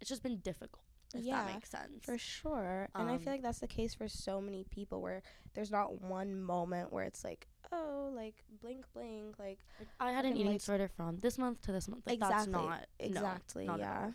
[0.00, 0.84] it's just been difficult.
[1.14, 2.04] If Yeah, that makes sense.
[2.04, 2.88] For sure.
[2.94, 5.22] and I feel Um, like that's the case for so many people where
[5.54, 10.24] there's not one moment where it's like, oh, like blink, blink, like Like, I had
[10.26, 12.06] an eating lights- disorder from this month to this month.
[12.06, 12.36] Like, exactly.
[12.36, 13.66] That's not no, exactly.
[13.66, 14.06] not at all.
[14.08, 14.12] yeah.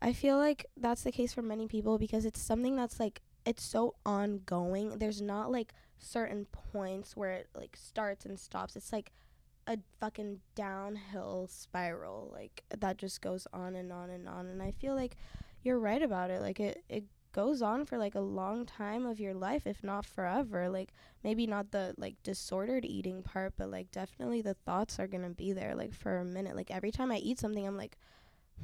[0.00, 3.62] I feel like that's the case for many people because it's something that's like it's
[3.62, 4.98] so ongoing.
[4.98, 8.76] There's not like certain points where it like starts and stops.
[8.76, 9.12] It's like
[9.66, 14.72] a fucking downhill spiral like that just goes on and on and on and I
[14.72, 15.16] feel like
[15.62, 19.20] you're right about it like it it goes on for like a long time of
[19.20, 23.90] your life if not forever like maybe not the like disordered eating part but like
[23.90, 27.10] definitely the thoughts are going to be there like for a minute like every time
[27.12, 27.96] I eat something I'm like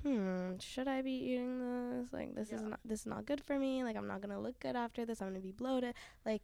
[0.02, 3.58] hmm should I be eating this like this is not this is not good for
[3.58, 6.42] me like I'm not to look good after this I'm to be bloated like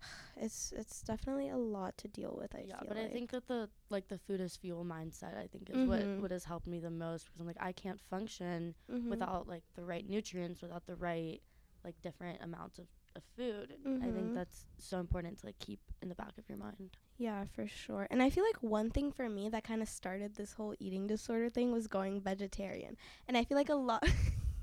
[0.36, 2.54] it's it's definitely a lot to deal with.
[2.54, 3.06] I yeah, but like.
[3.06, 5.36] I think that the like the food is fuel mindset.
[5.38, 6.20] I think is what Mhm.
[6.20, 9.08] what has helped me the most because I'm like I can't function Mhm.
[9.08, 11.40] without like the right nutrients, without the right
[11.84, 13.70] like different amounts of, of food.
[13.84, 14.34] And I think Mhm.
[14.34, 16.96] that's so important to like keep in the back of your mind.
[17.16, 18.08] Yeah, for sure.
[18.10, 21.06] And I feel like one thing for me that kind of started this whole eating
[21.06, 22.96] disorder thing was going vegetarian.
[23.28, 24.02] And I feel like a lot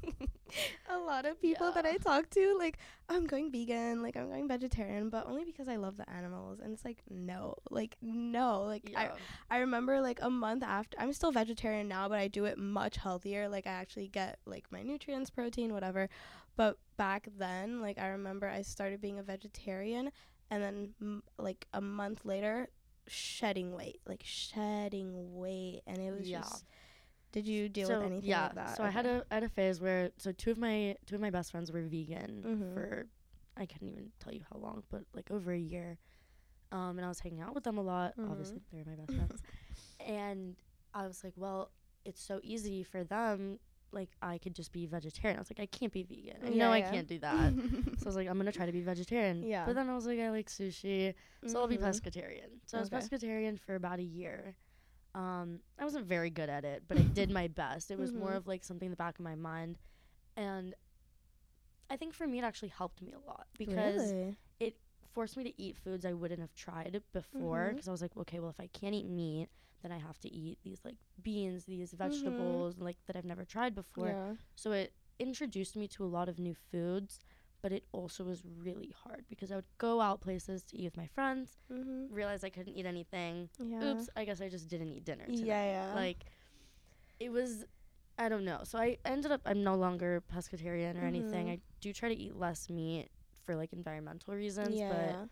[0.89, 4.49] a lot of people that I talk to like I'm going vegan, like I'm going
[4.49, 6.59] vegetarian, but only because I love the animals.
[6.59, 9.13] And it's like no, like no, like Yeah.
[9.49, 12.57] I I remember like a month after I'm still vegetarian now, but I do it
[12.57, 13.47] much healthier.
[13.47, 16.09] Like I actually get like my nutrients, protein, whatever.
[16.57, 20.11] But back then, like I remember I started being a vegetarian
[20.51, 22.67] and then m- like a month later
[23.07, 26.41] shedding weight, like shedding weight and it was Yeah.
[26.41, 26.65] just
[27.31, 28.77] Did you deal so with anything yeah, like that?
[28.77, 29.17] so I had Okay.
[29.17, 31.71] a I had a phase where so two of my two of my best friends
[31.71, 32.73] were vegan Mhm.
[32.73, 33.07] for
[33.57, 35.97] I couldn't even tell you how long, but like over a year.
[36.73, 38.13] Um, and I was hanging out with them a lot.
[38.17, 38.63] Obviously, Mhm.
[38.71, 39.41] they're my best friends.
[39.99, 40.55] and
[40.93, 41.71] I was like, well,
[42.05, 43.59] it's so easy for them.
[43.91, 45.37] Like I could just be vegetarian.
[45.37, 46.37] I was like, I can't be vegan.
[46.45, 47.53] I Yeah, know I can't do that.
[47.97, 49.43] so I was like, I'm gonna try to be vegetarian.
[49.47, 49.65] Yeah.
[49.65, 51.13] But then I was like, I like sushi,
[51.45, 51.83] so I'll be Mhm.
[51.83, 52.49] pescatarian.
[52.65, 54.55] So I was pescatarian for about a year.
[55.13, 57.91] Um, I wasn't very good at it, but I did my best.
[57.91, 58.37] It was more Mhm.
[58.37, 59.77] of like something in the back of my mind,
[60.37, 60.73] and
[61.89, 64.37] I think for me it actually helped me a lot because Really?
[65.13, 67.71] forced me to eat foods I wouldn't have tried before.
[67.73, 69.49] Because I was like, okay, well if I can't eat meat,
[69.81, 71.97] then I have to eat these like beans, these Mhm.
[71.97, 74.07] vegetables, like that I've never tried before.
[74.09, 74.35] Yeah.
[74.55, 77.19] So it introduced me to a lot of new foods,
[77.61, 80.97] but it also was really hard because I would go out places to eat with
[80.97, 82.07] my friends, Mhm.
[82.11, 83.49] realize I couldn't eat anything.
[83.59, 83.83] Yeah.
[83.91, 85.25] Oops, I guess I just didn't eat dinner.
[85.27, 85.45] Yeah, Tonight.
[85.71, 85.93] yeah.
[85.95, 86.25] Like
[87.19, 87.65] it was
[88.17, 88.61] I don't know.
[88.65, 91.47] So I ended up I'm no longer pescatarian or anything.
[91.47, 91.51] Mhm.
[91.53, 93.09] I do try to eat less meat
[93.41, 95.25] for like environmental reasons, yeah.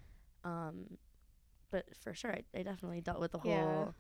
[0.44, 0.98] but um
[1.72, 3.66] but for sure I, I definitely dealt with the Yeah.
[3.86, 3.96] whole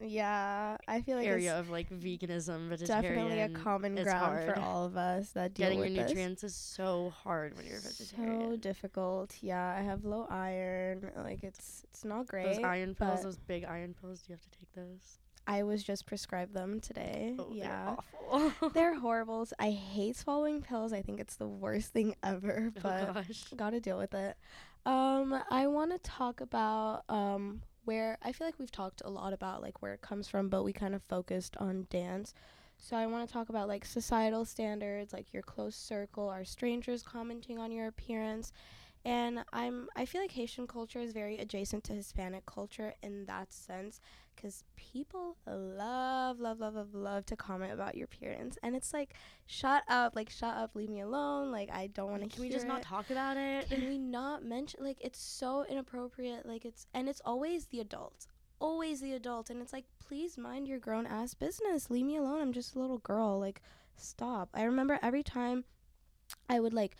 [0.00, 3.02] Yeah, I feel like area it's of like veganism, vegetarian.
[3.02, 6.08] definitely a common ground for all of us that deal Getting your with this.
[6.08, 8.50] nutrients is so hard when you're a vegetarian.
[8.50, 9.36] So difficult.
[9.40, 11.10] Yeah, I have low iron.
[11.16, 12.46] Like it's it's not great.
[12.46, 15.18] those iron pills, those big iron pills, do you have to take those?
[15.46, 17.36] I was just prescribed them today.
[17.38, 17.84] Oh, yeah.
[17.84, 17.96] they're
[18.30, 18.70] awful.
[18.70, 19.46] They're horrible.
[19.58, 20.92] I hate swallowing pills.
[20.92, 23.44] I think it's the worst thing ever, but oh gosh.
[23.54, 24.36] gotta deal with it.
[24.86, 29.32] Um, I want to talk about um where I feel like we've talked a lot
[29.32, 32.34] about like where it comes from, but we kind of focused on dance.
[32.78, 37.02] So I want to talk about like societal standards, like your close circle, are strangers
[37.02, 38.52] commenting on your appearance.
[39.04, 43.52] And I'm I feel like Haitian culture is very adjacent to Hispanic culture in that
[43.52, 44.00] sense
[44.44, 48.58] cuz people love love love love love to comment about your appearance.
[48.62, 49.14] And it's like
[49.46, 51.50] shut up, like shut up, leave me alone.
[51.50, 53.68] Like I don't want to Can we just not talk about it?
[53.68, 58.28] can we not mention like it's so inappropriate like it's and it's always the adults
[58.60, 62.40] always the adult and it's like please mind your grown ass business leave me alone
[62.40, 63.60] i'm just a little girl like
[63.96, 65.64] stop i remember every time
[66.48, 66.96] i would like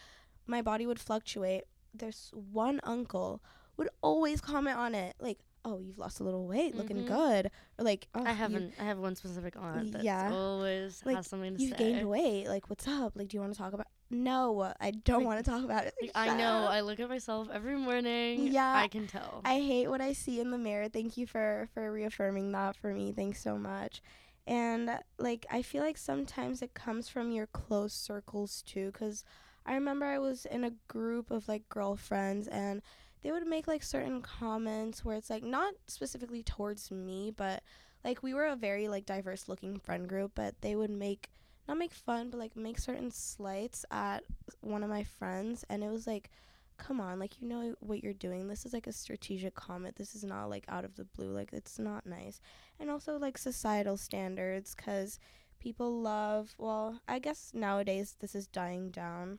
[0.47, 3.43] my body would fluctuate there's one uncle
[3.77, 7.07] would always comment on it like oh you've lost a little weight looking Mhm.
[7.07, 7.47] good
[7.79, 8.75] or like oh, I haven't.
[8.79, 10.31] I have one specific aunt that Yeah.
[10.33, 11.65] always Like, has something to say.
[11.67, 11.93] you've say.
[11.93, 15.19] gained weight like what's up like do you want to talk about no i don't
[15.21, 16.65] Like- want to talk about it Like, I know.
[16.65, 16.71] up.
[16.71, 18.49] I look at myself every morning.
[18.49, 19.41] Yeah, I can tell.
[19.45, 20.89] I hate what I see in the mirror.
[20.89, 23.13] Thank you for for reaffirming that for me.
[23.13, 24.03] Thanks so much.
[24.47, 29.25] And like I feel like sometimes it comes from your close circles too cuz
[29.67, 32.83] I remember I was in a group of like girlfriends and
[33.25, 37.63] they would make like certain comments where it's like not specifically towards me, but
[38.05, 41.31] like we were a very like diverse looking friend group, but they would make
[41.67, 44.25] not make fun, but like make certain slights at
[44.61, 46.31] one of my friends and it was like
[46.77, 48.47] come on, like you know what you're doing.
[48.47, 49.97] This is like a strategic comment.
[49.97, 51.31] This is not like out of the blue.
[51.33, 52.41] Like it's not nice.
[52.79, 55.19] And also like societal standards cuz
[55.61, 59.39] people love, well, I guess nowadays this is dying down,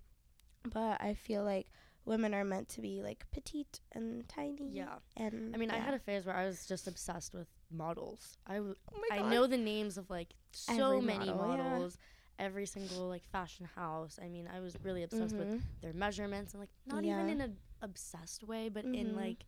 [0.64, 1.68] but I feel like
[2.06, 4.70] women are meant to be like petite and tiny.
[4.72, 4.96] Yeah.
[5.18, 8.38] And I mean, I had a phase where I was just obsessed with models.
[8.48, 11.64] I, w- Oh I know the names of like so Every many model, yeah.
[11.64, 11.98] models,
[12.40, 14.20] every single like fashion house.
[14.22, 15.62] I mean, I was really obsessed with Mhm.
[15.82, 17.20] their measurements and like not Yeah.
[17.20, 19.16] even in an obsessed way, but in Mhm.
[19.16, 19.46] like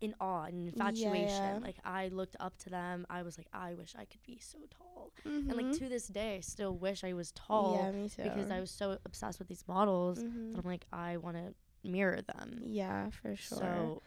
[0.00, 1.60] in awe and infatuation.
[1.60, 1.66] yeah.
[1.66, 3.06] Like I looked up to them.
[3.08, 5.12] I was like, I wish I could be so tall.
[5.24, 5.48] Mhm.
[5.50, 8.22] And like to this day, I still wish I was tall Yeah, me too.
[8.22, 10.54] because I was so obsessed with these models Mhm.
[10.54, 11.54] that I'm like, I want to
[11.88, 12.60] mirror them.
[12.64, 13.58] Yeah, for sure.
[13.58, 14.02] So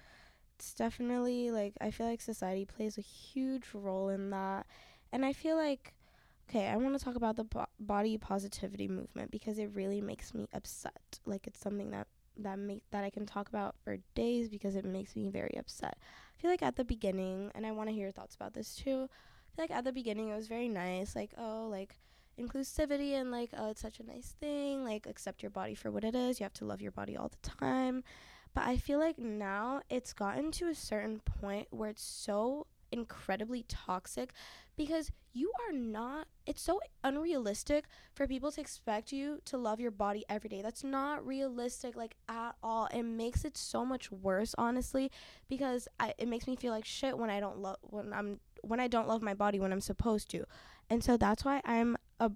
[0.56, 4.68] it's definitely like I feel like society plays a huge role in that.
[5.12, 5.94] And I feel like
[6.50, 10.34] okay, I want to talk about the bo- body positivity movement because it really makes
[10.34, 11.20] me upset.
[11.26, 12.08] Like it's something that
[12.44, 15.98] that make that I can talk about for days because it makes me very upset.
[16.00, 18.76] I feel like at the beginning, and I want to hear your thoughts about this
[18.76, 19.10] too.
[19.10, 22.00] I feel like at the beginning it was very nice, like oh, like
[22.40, 24.84] inclusivity and like oh, it's such a nice thing.
[24.84, 26.40] Like accept your body for what it is.
[26.40, 28.04] You have to love your body all the time.
[28.54, 33.64] But I feel like now it's gotten to a certain point where it's so incredibly
[33.68, 34.34] toxic
[34.76, 39.92] because you are not it's so unrealistic for people to expect you to love your
[39.92, 40.62] body every day.
[40.62, 42.88] That's not realistic like at all.
[42.92, 45.12] It makes it so much worse honestly
[45.48, 48.80] because I it makes me feel like shit when I don't love when I'm when
[48.80, 50.46] I don't love my body when I'm supposed to.
[50.90, 52.32] And so that's why I'm a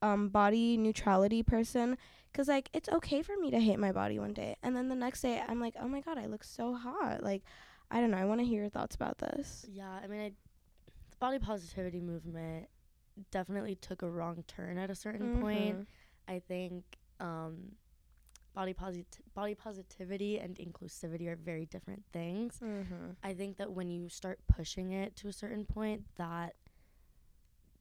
[0.00, 1.98] um body neutrality person
[2.32, 4.94] cuz like it's okay for me to hate my body one day and then the
[4.94, 7.42] next day I'm like, "Oh my god, I look so hot." Like
[7.92, 8.16] I don't know.
[8.16, 9.66] I want to hear your thoughts about this.
[9.70, 10.28] yeah, I mean, I,
[11.10, 12.66] the body positivity movement
[13.30, 15.80] definitely took a wrong turn at a certain point.
[15.80, 15.86] Mhm.
[16.26, 16.84] I think
[17.20, 17.72] um,
[18.54, 22.58] body posit- body positivity and inclusivity are very different things.
[22.62, 23.16] Mhm.
[23.22, 26.54] I think that when you start pushing it to a certain point, that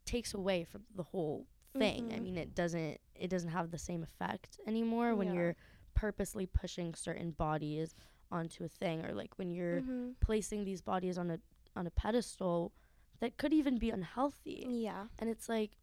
[0.06, 1.48] takes away from the whole
[1.78, 2.12] thing.
[2.12, 2.24] I Mhm.
[2.24, 5.34] mean, it doesn't it doesn't have the same effect anymore when Yeah.
[5.36, 5.56] you're
[5.94, 7.94] purposely pushing certain bodies
[8.32, 10.16] onto a thing or like when you're Mhm.
[10.20, 11.40] placing these bodies on a
[11.76, 12.72] on a pedestal
[13.20, 14.66] that could even be unhealthy.
[14.68, 15.08] Yeah.
[15.20, 15.78] And it's like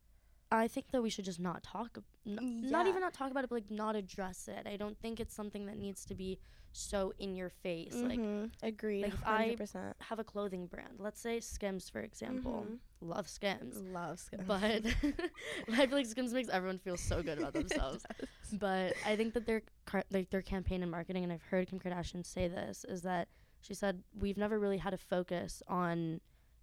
[0.51, 2.39] I think that we should just not talk n-
[2.71, 4.67] not even not talk about it but like not address it.
[4.67, 6.39] I don't think it's something that needs to be
[6.73, 7.95] so in your face.
[7.95, 8.51] Like Mhm.
[8.63, 9.03] agreed.
[9.05, 9.95] like, if I- 100%.
[10.01, 10.95] have a clothing brand.
[10.99, 12.67] Let's say Skims for example.
[12.69, 12.79] Mhm.
[13.01, 13.77] Love Skims.
[13.83, 14.45] Love Skims.
[14.47, 14.85] But
[15.73, 17.53] I feel like Skims makes everyone feel so good about
[17.93, 18.05] themselves.
[18.53, 21.79] but I think that their car- like their campaign and marketing, and I've heard Kim
[21.81, 23.29] Kardashian say this, is that
[23.61, 26.21] she said we've never really had a focus on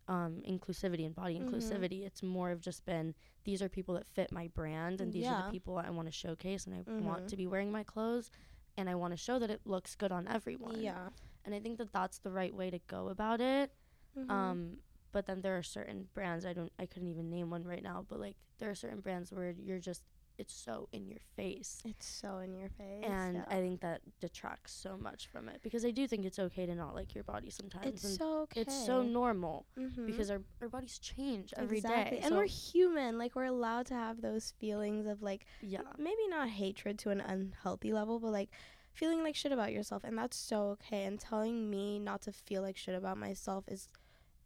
[0.08, 1.46] um, inclusivity and body Mhm.
[1.50, 2.06] inclusivity.
[2.06, 5.36] It's more of just been these are people that fit my brand, and these are
[5.46, 7.02] the people I want to showcase, and I Mhm.
[7.02, 8.30] want to be wearing my clothes,
[8.78, 10.80] and I want to show that it looks good on everyone.
[10.82, 11.10] Yeah.
[11.48, 13.72] and I think that that's the right way to go about it.
[14.18, 14.30] Mhm.
[14.32, 14.78] Um,
[15.12, 18.04] but then there are certain brands I don't I couldn't even name one right now,
[18.10, 20.04] but like there are certain brands where you're just
[20.38, 21.82] it's so in your face.
[21.86, 23.04] it's so in your face.
[23.04, 23.44] And yeah.
[23.48, 26.76] I think that detracts so much from it because I do think it's okay to
[26.76, 27.86] not like your body sometimes.
[27.88, 28.62] it's and so okay.
[28.62, 30.06] it's so normal Mhm.
[30.06, 31.88] because our, our bodies change every day.
[31.88, 32.20] exactly.
[32.20, 33.18] And So, we're human.
[33.18, 35.82] Like we're allowed to have those feelings of like yeah.
[35.98, 38.50] maybe not hatred to an unhealthy level, but like
[38.94, 41.04] feeling like shit about yourself and that's so okay.
[41.06, 43.88] And telling me not to feel like shit about myself is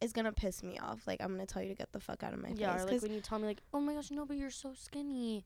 [0.02, 1.06] is gonna piss me off.
[1.08, 2.86] Like I'm gonna tell you to get the fuck out of my Yeah, face.
[2.86, 5.46] or like when you tell me like, "Oh my gosh, no, but you're so skinny."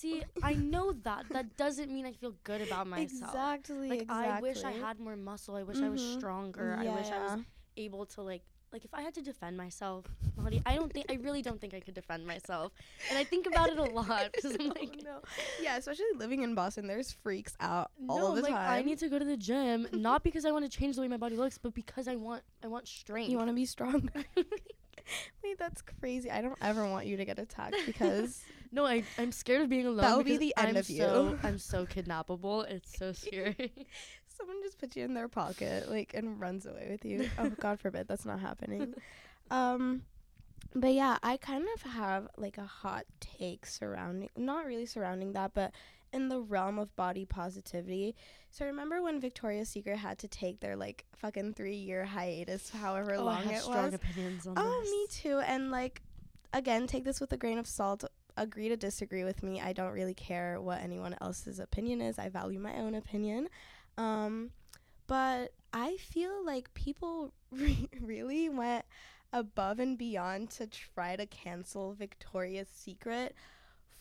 [0.00, 1.26] See, I know that.
[1.32, 3.34] That doesn't mean I feel good about myself.
[3.34, 3.90] Exactly.
[3.90, 4.28] Like exactly.
[4.28, 5.54] I wish I had more muscle.
[5.56, 6.16] I wish I was Mhm.
[6.18, 6.76] stronger.
[6.78, 7.44] I Yeah, wish I was
[7.76, 11.14] able to like like if I had to defend myself, Molly, I don't think I
[11.22, 12.72] really don't think I could defend myself.
[13.10, 15.20] And I think about it a lot because I'm No, like no.
[15.58, 18.68] Yeah, especially living in Boston, there's freaks out all no, the like time.
[18.78, 21.08] I need to go to the gym not because I want to change the way
[21.08, 23.30] my body looks, but because I want I want strength.
[23.30, 24.24] You want to be stronger.
[25.44, 26.30] Wait, that's crazy.
[26.30, 28.40] I don't ever want you to get attacked because
[28.72, 29.98] no, I I'm scared of being alone.
[29.98, 30.98] That would be the end I'm of you.
[30.98, 32.68] So, I'm so kidnappable.
[32.68, 33.72] It's so scary.
[34.36, 37.28] someone just puts you in their pocket like and runs away with you.
[37.38, 38.94] oh god forbid that's not happening.
[39.50, 40.02] Um
[40.74, 45.52] but yeah, I kind of have like a hot take surrounding not really surrounding that,
[45.54, 45.72] but
[46.14, 48.14] in the realm of body positivity.
[48.50, 53.14] So remember when Victoria's Secret had to take their like fucking 3 year hiatus however
[53.14, 53.94] oh, I long have it strong was?
[53.94, 54.90] opinions on Oh, this.
[54.90, 55.38] me too.
[55.40, 56.02] And like,
[56.52, 58.04] again, take this with a grain of salt.
[58.36, 59.60] Agree to disagree with me.
[59.60, 62.18] I don't really care what anyone else's opinion is.
[62.18, 63.48] I value my own opinion.
[63.98, 64.50] Um,
[65.06, 68.84] but I feel like people re- really went
[69.32, 73.34] above and beyond to try to cancel Victoria's Secret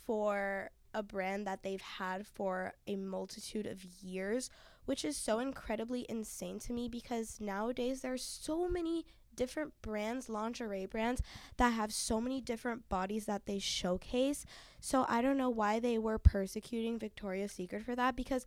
[0.06, 4.50] for a brand that they've had for a multitude of years,
[4.86, 9.06] which is so incredibly insane to me because nowadays there's so many
[9.36, 11.22] different brands, lingerie brands,
[11.58, 14.46] that have so many different bodies that they showcase.
[14.80, 18.46] So I don't know why they were persecuting Victoria's Secret for that because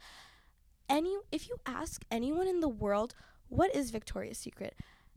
[0.89, 3.15] any if you ask anyone in the world
[3.49, 4.77] what is Victoria's Secret,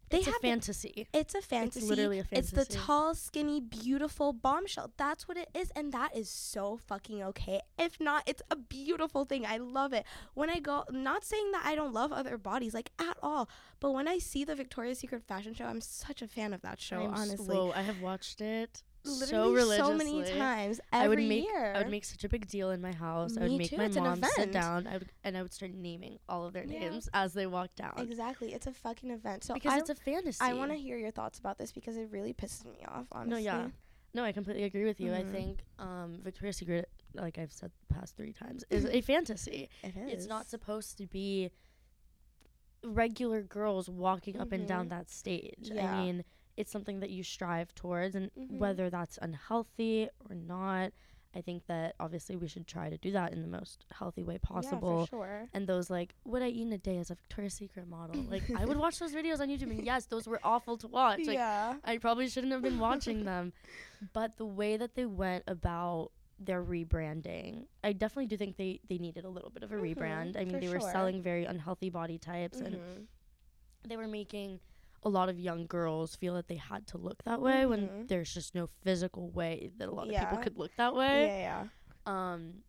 [0.10, 1.08] they it's a have fantasy.
[1.14, 1.80] it's a fantasy.
[1.80, 2.55] It's literally a fantasy.
[2.55, 4.91] It's the tall, skinny, beautiful bombshell.
[4.97, 7.62] That's what it is, and that is so fucking okay.
[7.78, 9.45] If not, it's a beautiful thing.
[9.45, 10.05] I love it.
[10.34, 13.49] When I go, not saying that I don't love other bodies, like at all,
[13.80, 16.80] but when I see the Victoria's Secret fashion show, I'm such a fan of that
[16.80, 17.01] show.
[17.01, 19.78] I'm honestly, whoa, I have watched it literally religiously.
[19.78, 21.74] so many times every I would make year.
[21.76, 23.38] I would make such a big deal in my house.
[23.38, 24.88] I would Me make too, my mom sit down.
[24.88, 26.80] I would, and I would start naming all of their Yeah.
[26.80, 28.53] names as they walked down exactly.
[28.53, 29.43] It's a fucking event.
[29.43, 30.39] So because I, it's a fantasy.
[30.41, 33.05] I want to hear your thoughts about this because it really pisses me off.
[33.12, 33.32] Honestly.
[33.32, 33.68] No, yeah.
[34.14, 35.14] No, I completely agree with you.
[35.14, 35.32] I Mhm.
[35.32, 39.70] think um, Victoria's Secret, like I've said the past three times, is a fantasy.
[39.84, 40.12] It is.
[40.14, 41.51] It's not supposed to be
[42.84, 44.89] regular girls walking up and down Mhm.
[44.89, 45.70] that stage.
[45.74, 45.91] Yeah.
[45.93, 46.24] I mean,
[46.58, 48.58] it's something that you strive towards, and Mhm.
[48.58, 50.91] whether that's unhealthy or not,
[51.36, 54.39] I think that obviously we should try to do that in the most healthy way
[54.39, 55.01] possible.
[55.01, 55.49] Yeah, for sure.
[55.53, 58.24] and those like what I eat in a day as a Victoria's Secret model.
[58.24, 61.20] Like I would watch those videos on YouTube, and yes, those were awful to watch.
[61.20, 61.76] Like yeah.
[61.84, 63.53] I probably shouldn't have been watching them,
[64.14, 68.97] but the way that they went about their rebranding, I definitely do think they they
[68.97, 70.38] needed a little bit of a Mhm, rebrand.
[70.38, 70.91] I mean, they were sure.
[70.91, 73.08] selling very unhealthy body types, and Mhm.
[73.88, 74.60] they were making
[75.04, 78.08] a lot of young girls feel that they had to look that way when Mhm.
[78.08, 81.28] there's just no physical way that a lot of people could look that way.
[81.28, 81.68] Yeah, yeah.
[82.06, 82.64] Um,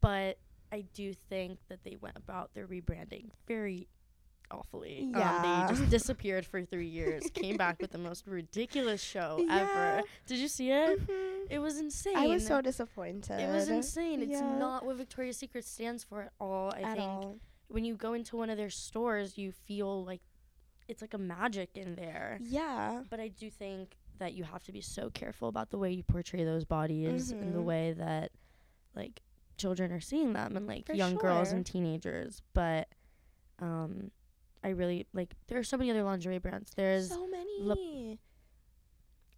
[0.00, 0.38] but
[0.70, 3.88] I do think that they went about their rebranding very
[4.50, 5.08] awfully.
[5.10, 5.36] Yeah.
[5.36, 9.96] Um, they just disappeared for three years, came back with the most ridiculous show Yeah.
[9.98, 10.02] ever.
[10.26, 11.00] Did you see it?
[11.06, 11.46] Mhm.
[11.50, 12.16] It was insane.
[12.16, 13.40] I was so disappointed.
[13.40, 14.22] it was insane.
[14.22, 16.72] It's not what Victoria's Secret stands for at all.
[16.74, 17.36] I at think all.
[17.68, 20.20] when you go into one of their stores, you feel like
[20.88, 22.38] it's like a magic in there.
[22.42, 23.02] Yeah.
[23.08, 26.02] But I do think that you have to be so careful about the way you
[26.02, 27.64] portray those bodies and the Mhm.
[27.64, 28.30] way that
[28.94, 29.22] like
[29.56, 32.42] children are seeing them and like For young girls and teenagers.
[32.52, 32.88] But
[33.58, 34.10] um
[34.64, 36.72] I really like there are so many other lingerie brands.
[36.76, 37.62] There's so many.
[37.62, 38.18] Le-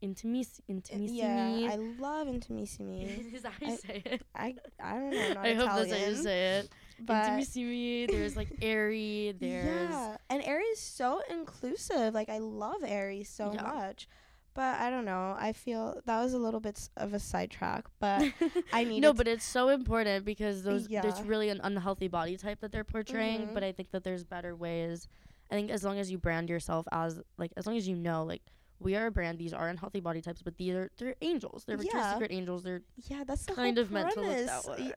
[0.03, 1.62] Intimis Uh, Intimissimi.
[1.62, 3.32] yeah, I love Intimissimi.
[3.34, 4.22] Is that how I- say it?
[4.34, 5.40] I I don't know.
[5.40, 6.68] I hope Italian, that's how you say it.
[7.01, 8.11] But Intimissimi.
[8.11, 9.34] There's like Aerie.
[9.38, 12.14] There's yeah, and Aerie is so inclusive.
[12.14, 13.62] Like I love Aerie so Yeah.
[13.62, 14.09] much.
[14.55, 15.34] But I don't know.
[15.36, 17.86] I feel that was a little bit s- of a sidetrack.
[17.99, 18.22] But
[18.72, 21.03] I need no, but it's so important because those Yeah.
[21.03, 23.49] there's really an unhealthy body type that they're portraying.
[23.49, 23.55] Mhm.
[23.55, 25.09] But I think that there's better ways.
[25.51, 28.22] I think as long as you brand yourself as like as long as you know
[28.24, 28.42] like
[28.78, 31.64] we are a brand, these are unhealthy body types, but these are they're angels.
[31.66, 32.12] They're Yeah.
[32.12, 32.62] Secret angels.
[32.62, 34.66] They're yeah, that's the kind of meant to look that premise.
[34.80, 34.86] way.
[34.86, 34.95] Y-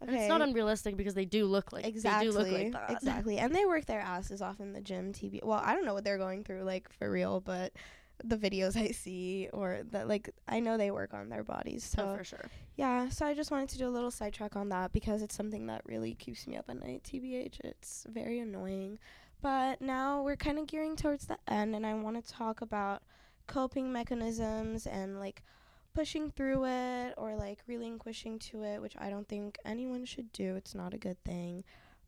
[0.00, 0.14] Exactly.
[0.14, 2.26] and it's not unrealistic because they do look like exactly.
[2.26, 2.90] they do look like that.
[2.90, 3.38] Exactly.
[3.38, 5.42] And they work their asses off in the gym TV.
[5.42, 7.72] Well, I don't know what they're going through like for real, but
[8.24, 11.84] the videos I see or that like I know they work on their bodies.
[11.84, 12.44] So So for sure.
[12.76, 15.66] yeah, so I just wanted to do a little sidetrack on that because it's something
[15.66, 17.60] that really keeps me up at night, TBH.
[17.64, 18.98] It's very annoying.
[19.40, 23.02] But now we're kind of gearing towards the end and I want to talk about
[23.46, 25.42] coping mechanisms and like
[25.98, 30.54] pushing through it or like relinquishing to it, which I don't think anyone should do.
[30.54, 31.64] It's not a good thing.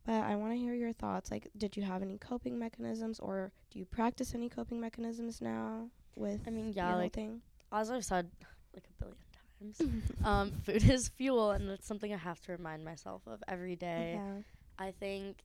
[0.06, 1.30] But I want to hear your thoughts.
[1.32, 5.88] Like, did you have any coping mechanisms or do you practice any coping mechanisms now
[6.14, 7.42] with I mean, yeah, like thing?
[7.72, 8.30] as I've said
[8.74, 12.84] like a billion times, um, food is fuel, and it's something I have to remind
[12.84, 14.12] myself of every day.
[14.14, 14.42] yeah.
[14.78, 15.42] I think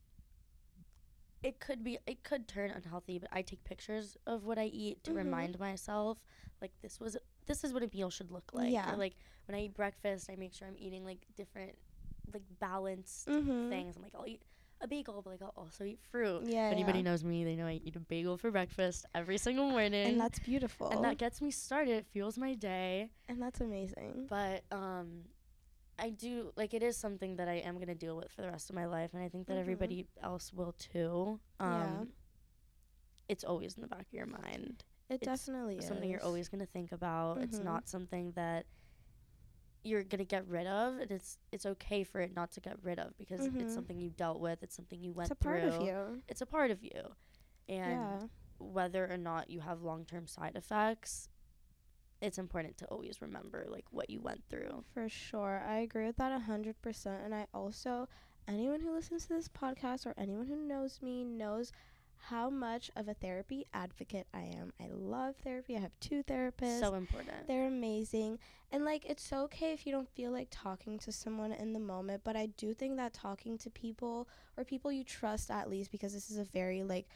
[1.43, 5.03] it could be it could turn unhealthy, but I take pictures of what I eat
[5.05, 5.15] to Mhm.
[5.15, 6.19] remind myself
[6.61, 8.71] like this was this is what a meal should look like.
[8.71, 8.93] Yeah.
[8.93, 9.15] Or, like
[9.47, 11.73] when I eat breakfast, I make sure I'm eating like different
[12.33, 13.69] like balanced Mm-hmm.
[13.69, 13.95] things.
[13.95, 14.41] I'm like I'll eat
[14.81, 16.43] a bagel, but like I'll also eat fruit.
[16.47, 16.67] Yeah.
[16.67, 17.05] if anybody yeah.
[17.05, 20.07] knows me, they know I eat a bagel for breakfast every single morning.
[20.09, 20.89] And that's beautiful.
[20.89, 21.91] and that gets me started.
[21.97, 23.09] It fuels my day.
[23.29, 24.25] and that's amazing.
[24.29, 25.21] But um
[25.97, 28.69] I do like it is something that I am gonna deal with for the rest
[28.69, 29.61] of my life and I think that Mhm.
[29.61, 31.39] everybody else will too.
[31.59, 32.03] Um Yeah.
[33.29, 34.83] it's always in the back of your mind.
[35.09, 35.87] It it's definitely is.
[35.87, 37.37] Something you're always gonna think about.
[37.41, 37.63] It's Mhm.
[37.63, 38.65] not something that
[39.83, 40.97] you're gonna get rid of.
[40.97, 43.61] And it's it's okay for it not to get rid of because Mhm.
[43.61, 45.69] it's something you dealt with, it's something you went It's a part through.
[45.69, 46.23] of you.
[46.27, 47.15] It's a part of you.
[47.69, 48.27] And yeah.
[48.57, 51.29] whether or not you have long term side effects,
[52.21, 54.83] it's important to always remember like what you went through.
[54.93, 55.59] For sure.
[55.59, 57.23] I agree with that a hundred percent.
[57.23, 58.07] And I also
[58.47, 61.71] anyone who listens to this podcast or anyone who knows me knows
[62.29, 64.73] how much of a therapy advocate I am.
[64.79, 65.75] I love therapy.
[65.75, 66.79] I have two therapists.
[66.79, 67.47] So important.
[67.47, 68.39] They're amazing.
[68.71, 72.21] And like it's okay if you don't feel like talking to someone in the moment,
[72.23, 76.13] but I do think that talking to people or people you trust at least because
[76.13, 77.07] this is a very like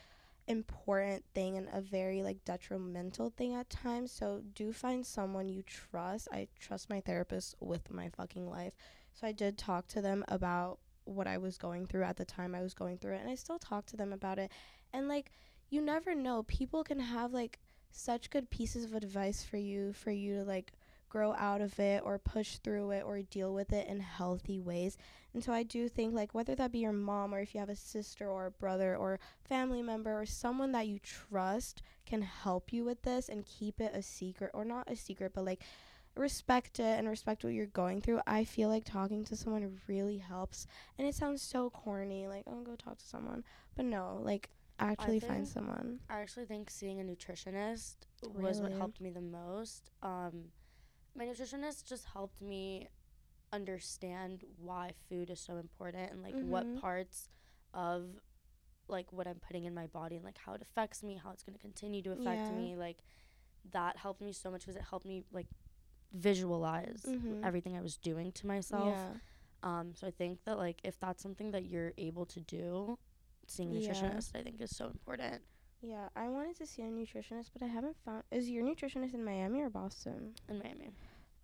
[0.47, 4.11] important thing and a very like detrimental thing at times.
[4.11, 6.27] So do find someone you trust.
[6.31, 8.73] I trust my therapist with my fucking life.
[9.13, 12.53] So I did talk to them about what I was going through at the time
[12.53, 14.51] I was going through it and I still talk to them about it.
[14.93, 15.31] And like
[15.69, 16.43] you never know.
[16.43, 17.59] People can have like
[17.91, 20.73] such good pieces of advice for you for you to like
[21.09, 24.97] grow out of it or push through it or deal with it in healthy ways.
[25.33, 27.69] And so I do think like whether that be your mom or if you have
[27.69, 32.71] a sister or a brother or family member or someone that you trust can help
[32.71, 35.63] you with this and keep it a secret or not a secret but like
[36.15, 38.21] respect it and respect what you're going through.
[38.27, 40.67] I feel like talking to someone really helps.
[40.97, 43.43] And it sounds so corny like oh go talk to someone.
[43.75, 44.49] But no, like
[44.79, 45.99] actually find someone.
[46.09, 49.91] I actually think seeing a nutritionist was what helped me the most.
[50.01, 50.45] Um,
[51.15, 52.87] my nutritionist just helped me
[53.51, 56.47] understand why food is so important and like Mhm.
[56.47, 57.29] what parts
[57.73, 58.19] of
[58.87, 61.43] like what I'm putting in my body and like how it affects me, how it's
[61.43, 62.55] going to continue to affect Yeah.
[62.55, 62.75] me.
[62.75, 63.03] Like
[63.71, 65.47] that helped me so much because it helped me like
[66.13, 67.43] visualize Mhm.
[67.43, 68.87] everything I was doing to myself.
[68.95, 69.13] Yeah.
[69.61, 72.97] Um, so I think that like if that's something that you're able to do,
[73.49, 73.91] seeing a Yeah.
[73.91, 75.41] nutritionist I think is so important.
[75.81, 78.23] Yeah, I wanted to see a nutritionist, but I haven't found.
[78.31, 80.35] Is your nutritionist in Miami or Boston?
[80.49, 80.91] In Miami.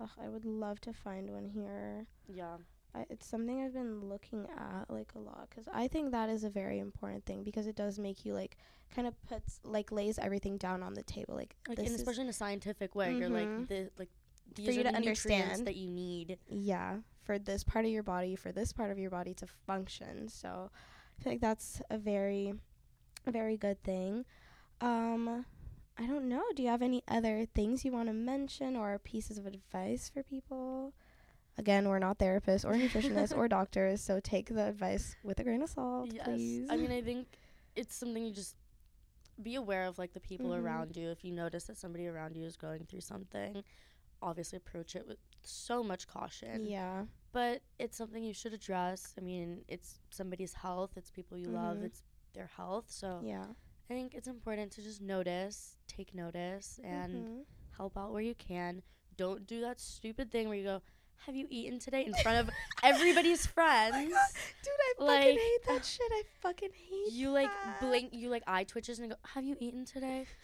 [0.02, 2.06] Ugh, I would love to find one here.
[2.28, 2.58] Yeah.
[2.94, 6.44] I, it's something I've been looking at like a lot because I think that is
[6.46, 8.58] a very important thing because it does make you like
[8.94, 12.30] kind of puts like lays everything down on the table like, Like this especially in
[12.30, 13.68] a scientific way, you're like Mhm.
[13.68, 14.10] the like
[14.54, 15.68] these you are to the understand.
[15.68, 16.40] that you need.
[16.48, 20.30] yeah for this part of your body for this part of your body to function
[20.30, 20.70] so
[21.20, 22.54] i feel like that's a very
[23.28, 24.26] very good thing.
[24.82, 25.46] Um
[25.98, 26.44] i don't know.
[26.56, 30.22] Do you have any other things you want to mention or pieces of advice for
[30.24, 30.94] people?
[31.58, 35.62] Again we're not therapists or nutritionists or doctors so take the advice with a grain
[35.62, 36.68] of salt please.
[36.70, 37.28] I mean, I think
[37.76, 38.56] it's something you just
[39.42, 40.60] be aware of, like the people Mhm.
[40.62, 41.10] around you.
[41.10, 43.64] If you notice that somebody around you is going through something,
[44.22, 45.18] obviously approach it with
[45.52, 46.66] so much caution.
[46.66, 49.14] yeah But it's something you should address.
[49.18, 50.92] I mean, it's somebody's health.
[50.96, 51.78] It's people you love.
[51.80, 51.86] Mhm.
[51.86, 52.02] It's
[52.34, 52.86] their health.
[52.90, 53.48] So yeah
[53.90, 57.46] I think it's important to just notice, take notice, and Mhm.
[57.78, 58.82] help out where you can.
[59.16, 60.82] Don't do that stupid thing where you go,
[61.26, 62.50] "Have you eaten today?" in front of
[62.84, 63.98] everybody's oh friends.
[64.08, 67.80] dude i fucking Like- hate that shit i fucking hate you like that.
[67.82, 70.26] blink, you like eye twitches and go, "Have you eaten today?"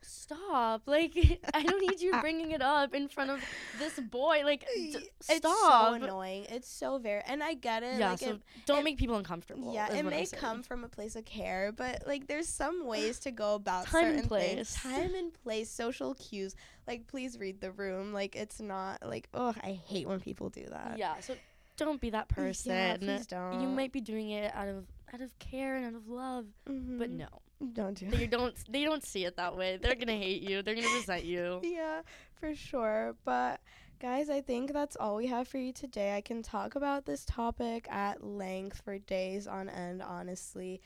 [0.00, 0.82] Stop!
[0.86, 1.12] Like
[1.54, 3.40] I don't need you bringing it up in front of
[3.78, 4.42] this boy.
[4.44, 4.96] Like d-
[5.28, 5.88] it's stop.
[5.88, 6.46] so annoying.
[6.48, 7.98] It's so very, and I get it.
[7.98, 9.74] yeah, like so it, don't it- make people uncomfortable.
[9.74, 13.30] yeah, it may come from a place of care, but like there's some ways to
[13.32, 14.54] go about Time and certain place.
[14.54, 14.74] things.
[14.76, 16.54] Time and place, social cues.
[16.88, 18.12] Like please read the room.
[18.12, 20.96] Like it's not like oh I hate when people do that.
[20.98, 21.34] Yeah, so
[21.76, 22.72] don't be that person.
[22.72, 23.60] Yeah, please don't.
[23.60, 27.10] you might be doing it out of out of care and out of love, but
[27.10, 27.18] Mhm.
[27.18, 27.28] no,
[27.74, 28.54] don't do they don't.
[28.70, 29.76] They don't see it that way.
[29.76, 30.62] They're gonna hate you.
[30.62, 31.60] They're gonna resent you.
[31.62, 32.00] yeah,
[32.40, 33.14] for sure.
[33.24, 33.60] But
[34.00, 36.16] guys, I think that's all we have for you today.
[36.16, 40.80] I can talk about this topic at length for days on end, honestly.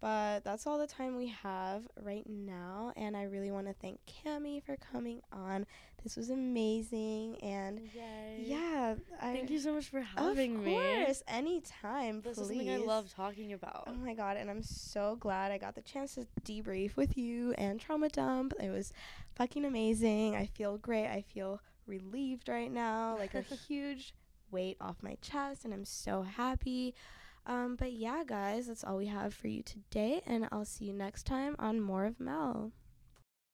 [0.00, 2.92] But that's all the time we have right now.
[2.96, 5.66] And I really want to thank Kami for coming on.
[6.04, 7.36] This was amazing.
[7.42, 8.44] And Yay.
[8.46, 10.74] yeah, I, Thank you so much for Of having me.
[10.74, 12.42] course, anytime, This please.
[12.42, 13.88] is something I love talking about.
[13.88, 17.52] Oh my god, and I'm so glad I got the chance to debrief with you
[17.58, 18.52] and Trauma Dump.
[18.62, 18.92] It was
[19.34, 20.36] fucking amazing.
[20.36, 21.08] I feel great.
[21.08, 24.14] I feel relieved right now, like a huge
[24.52, 26.94] weight off my chest, and I'm so happy.
[27.48, 30.92] Um, but yeah, guys, that's all we have for you today, and I'll see you
[30.92, 32.72] next time on More of Mel.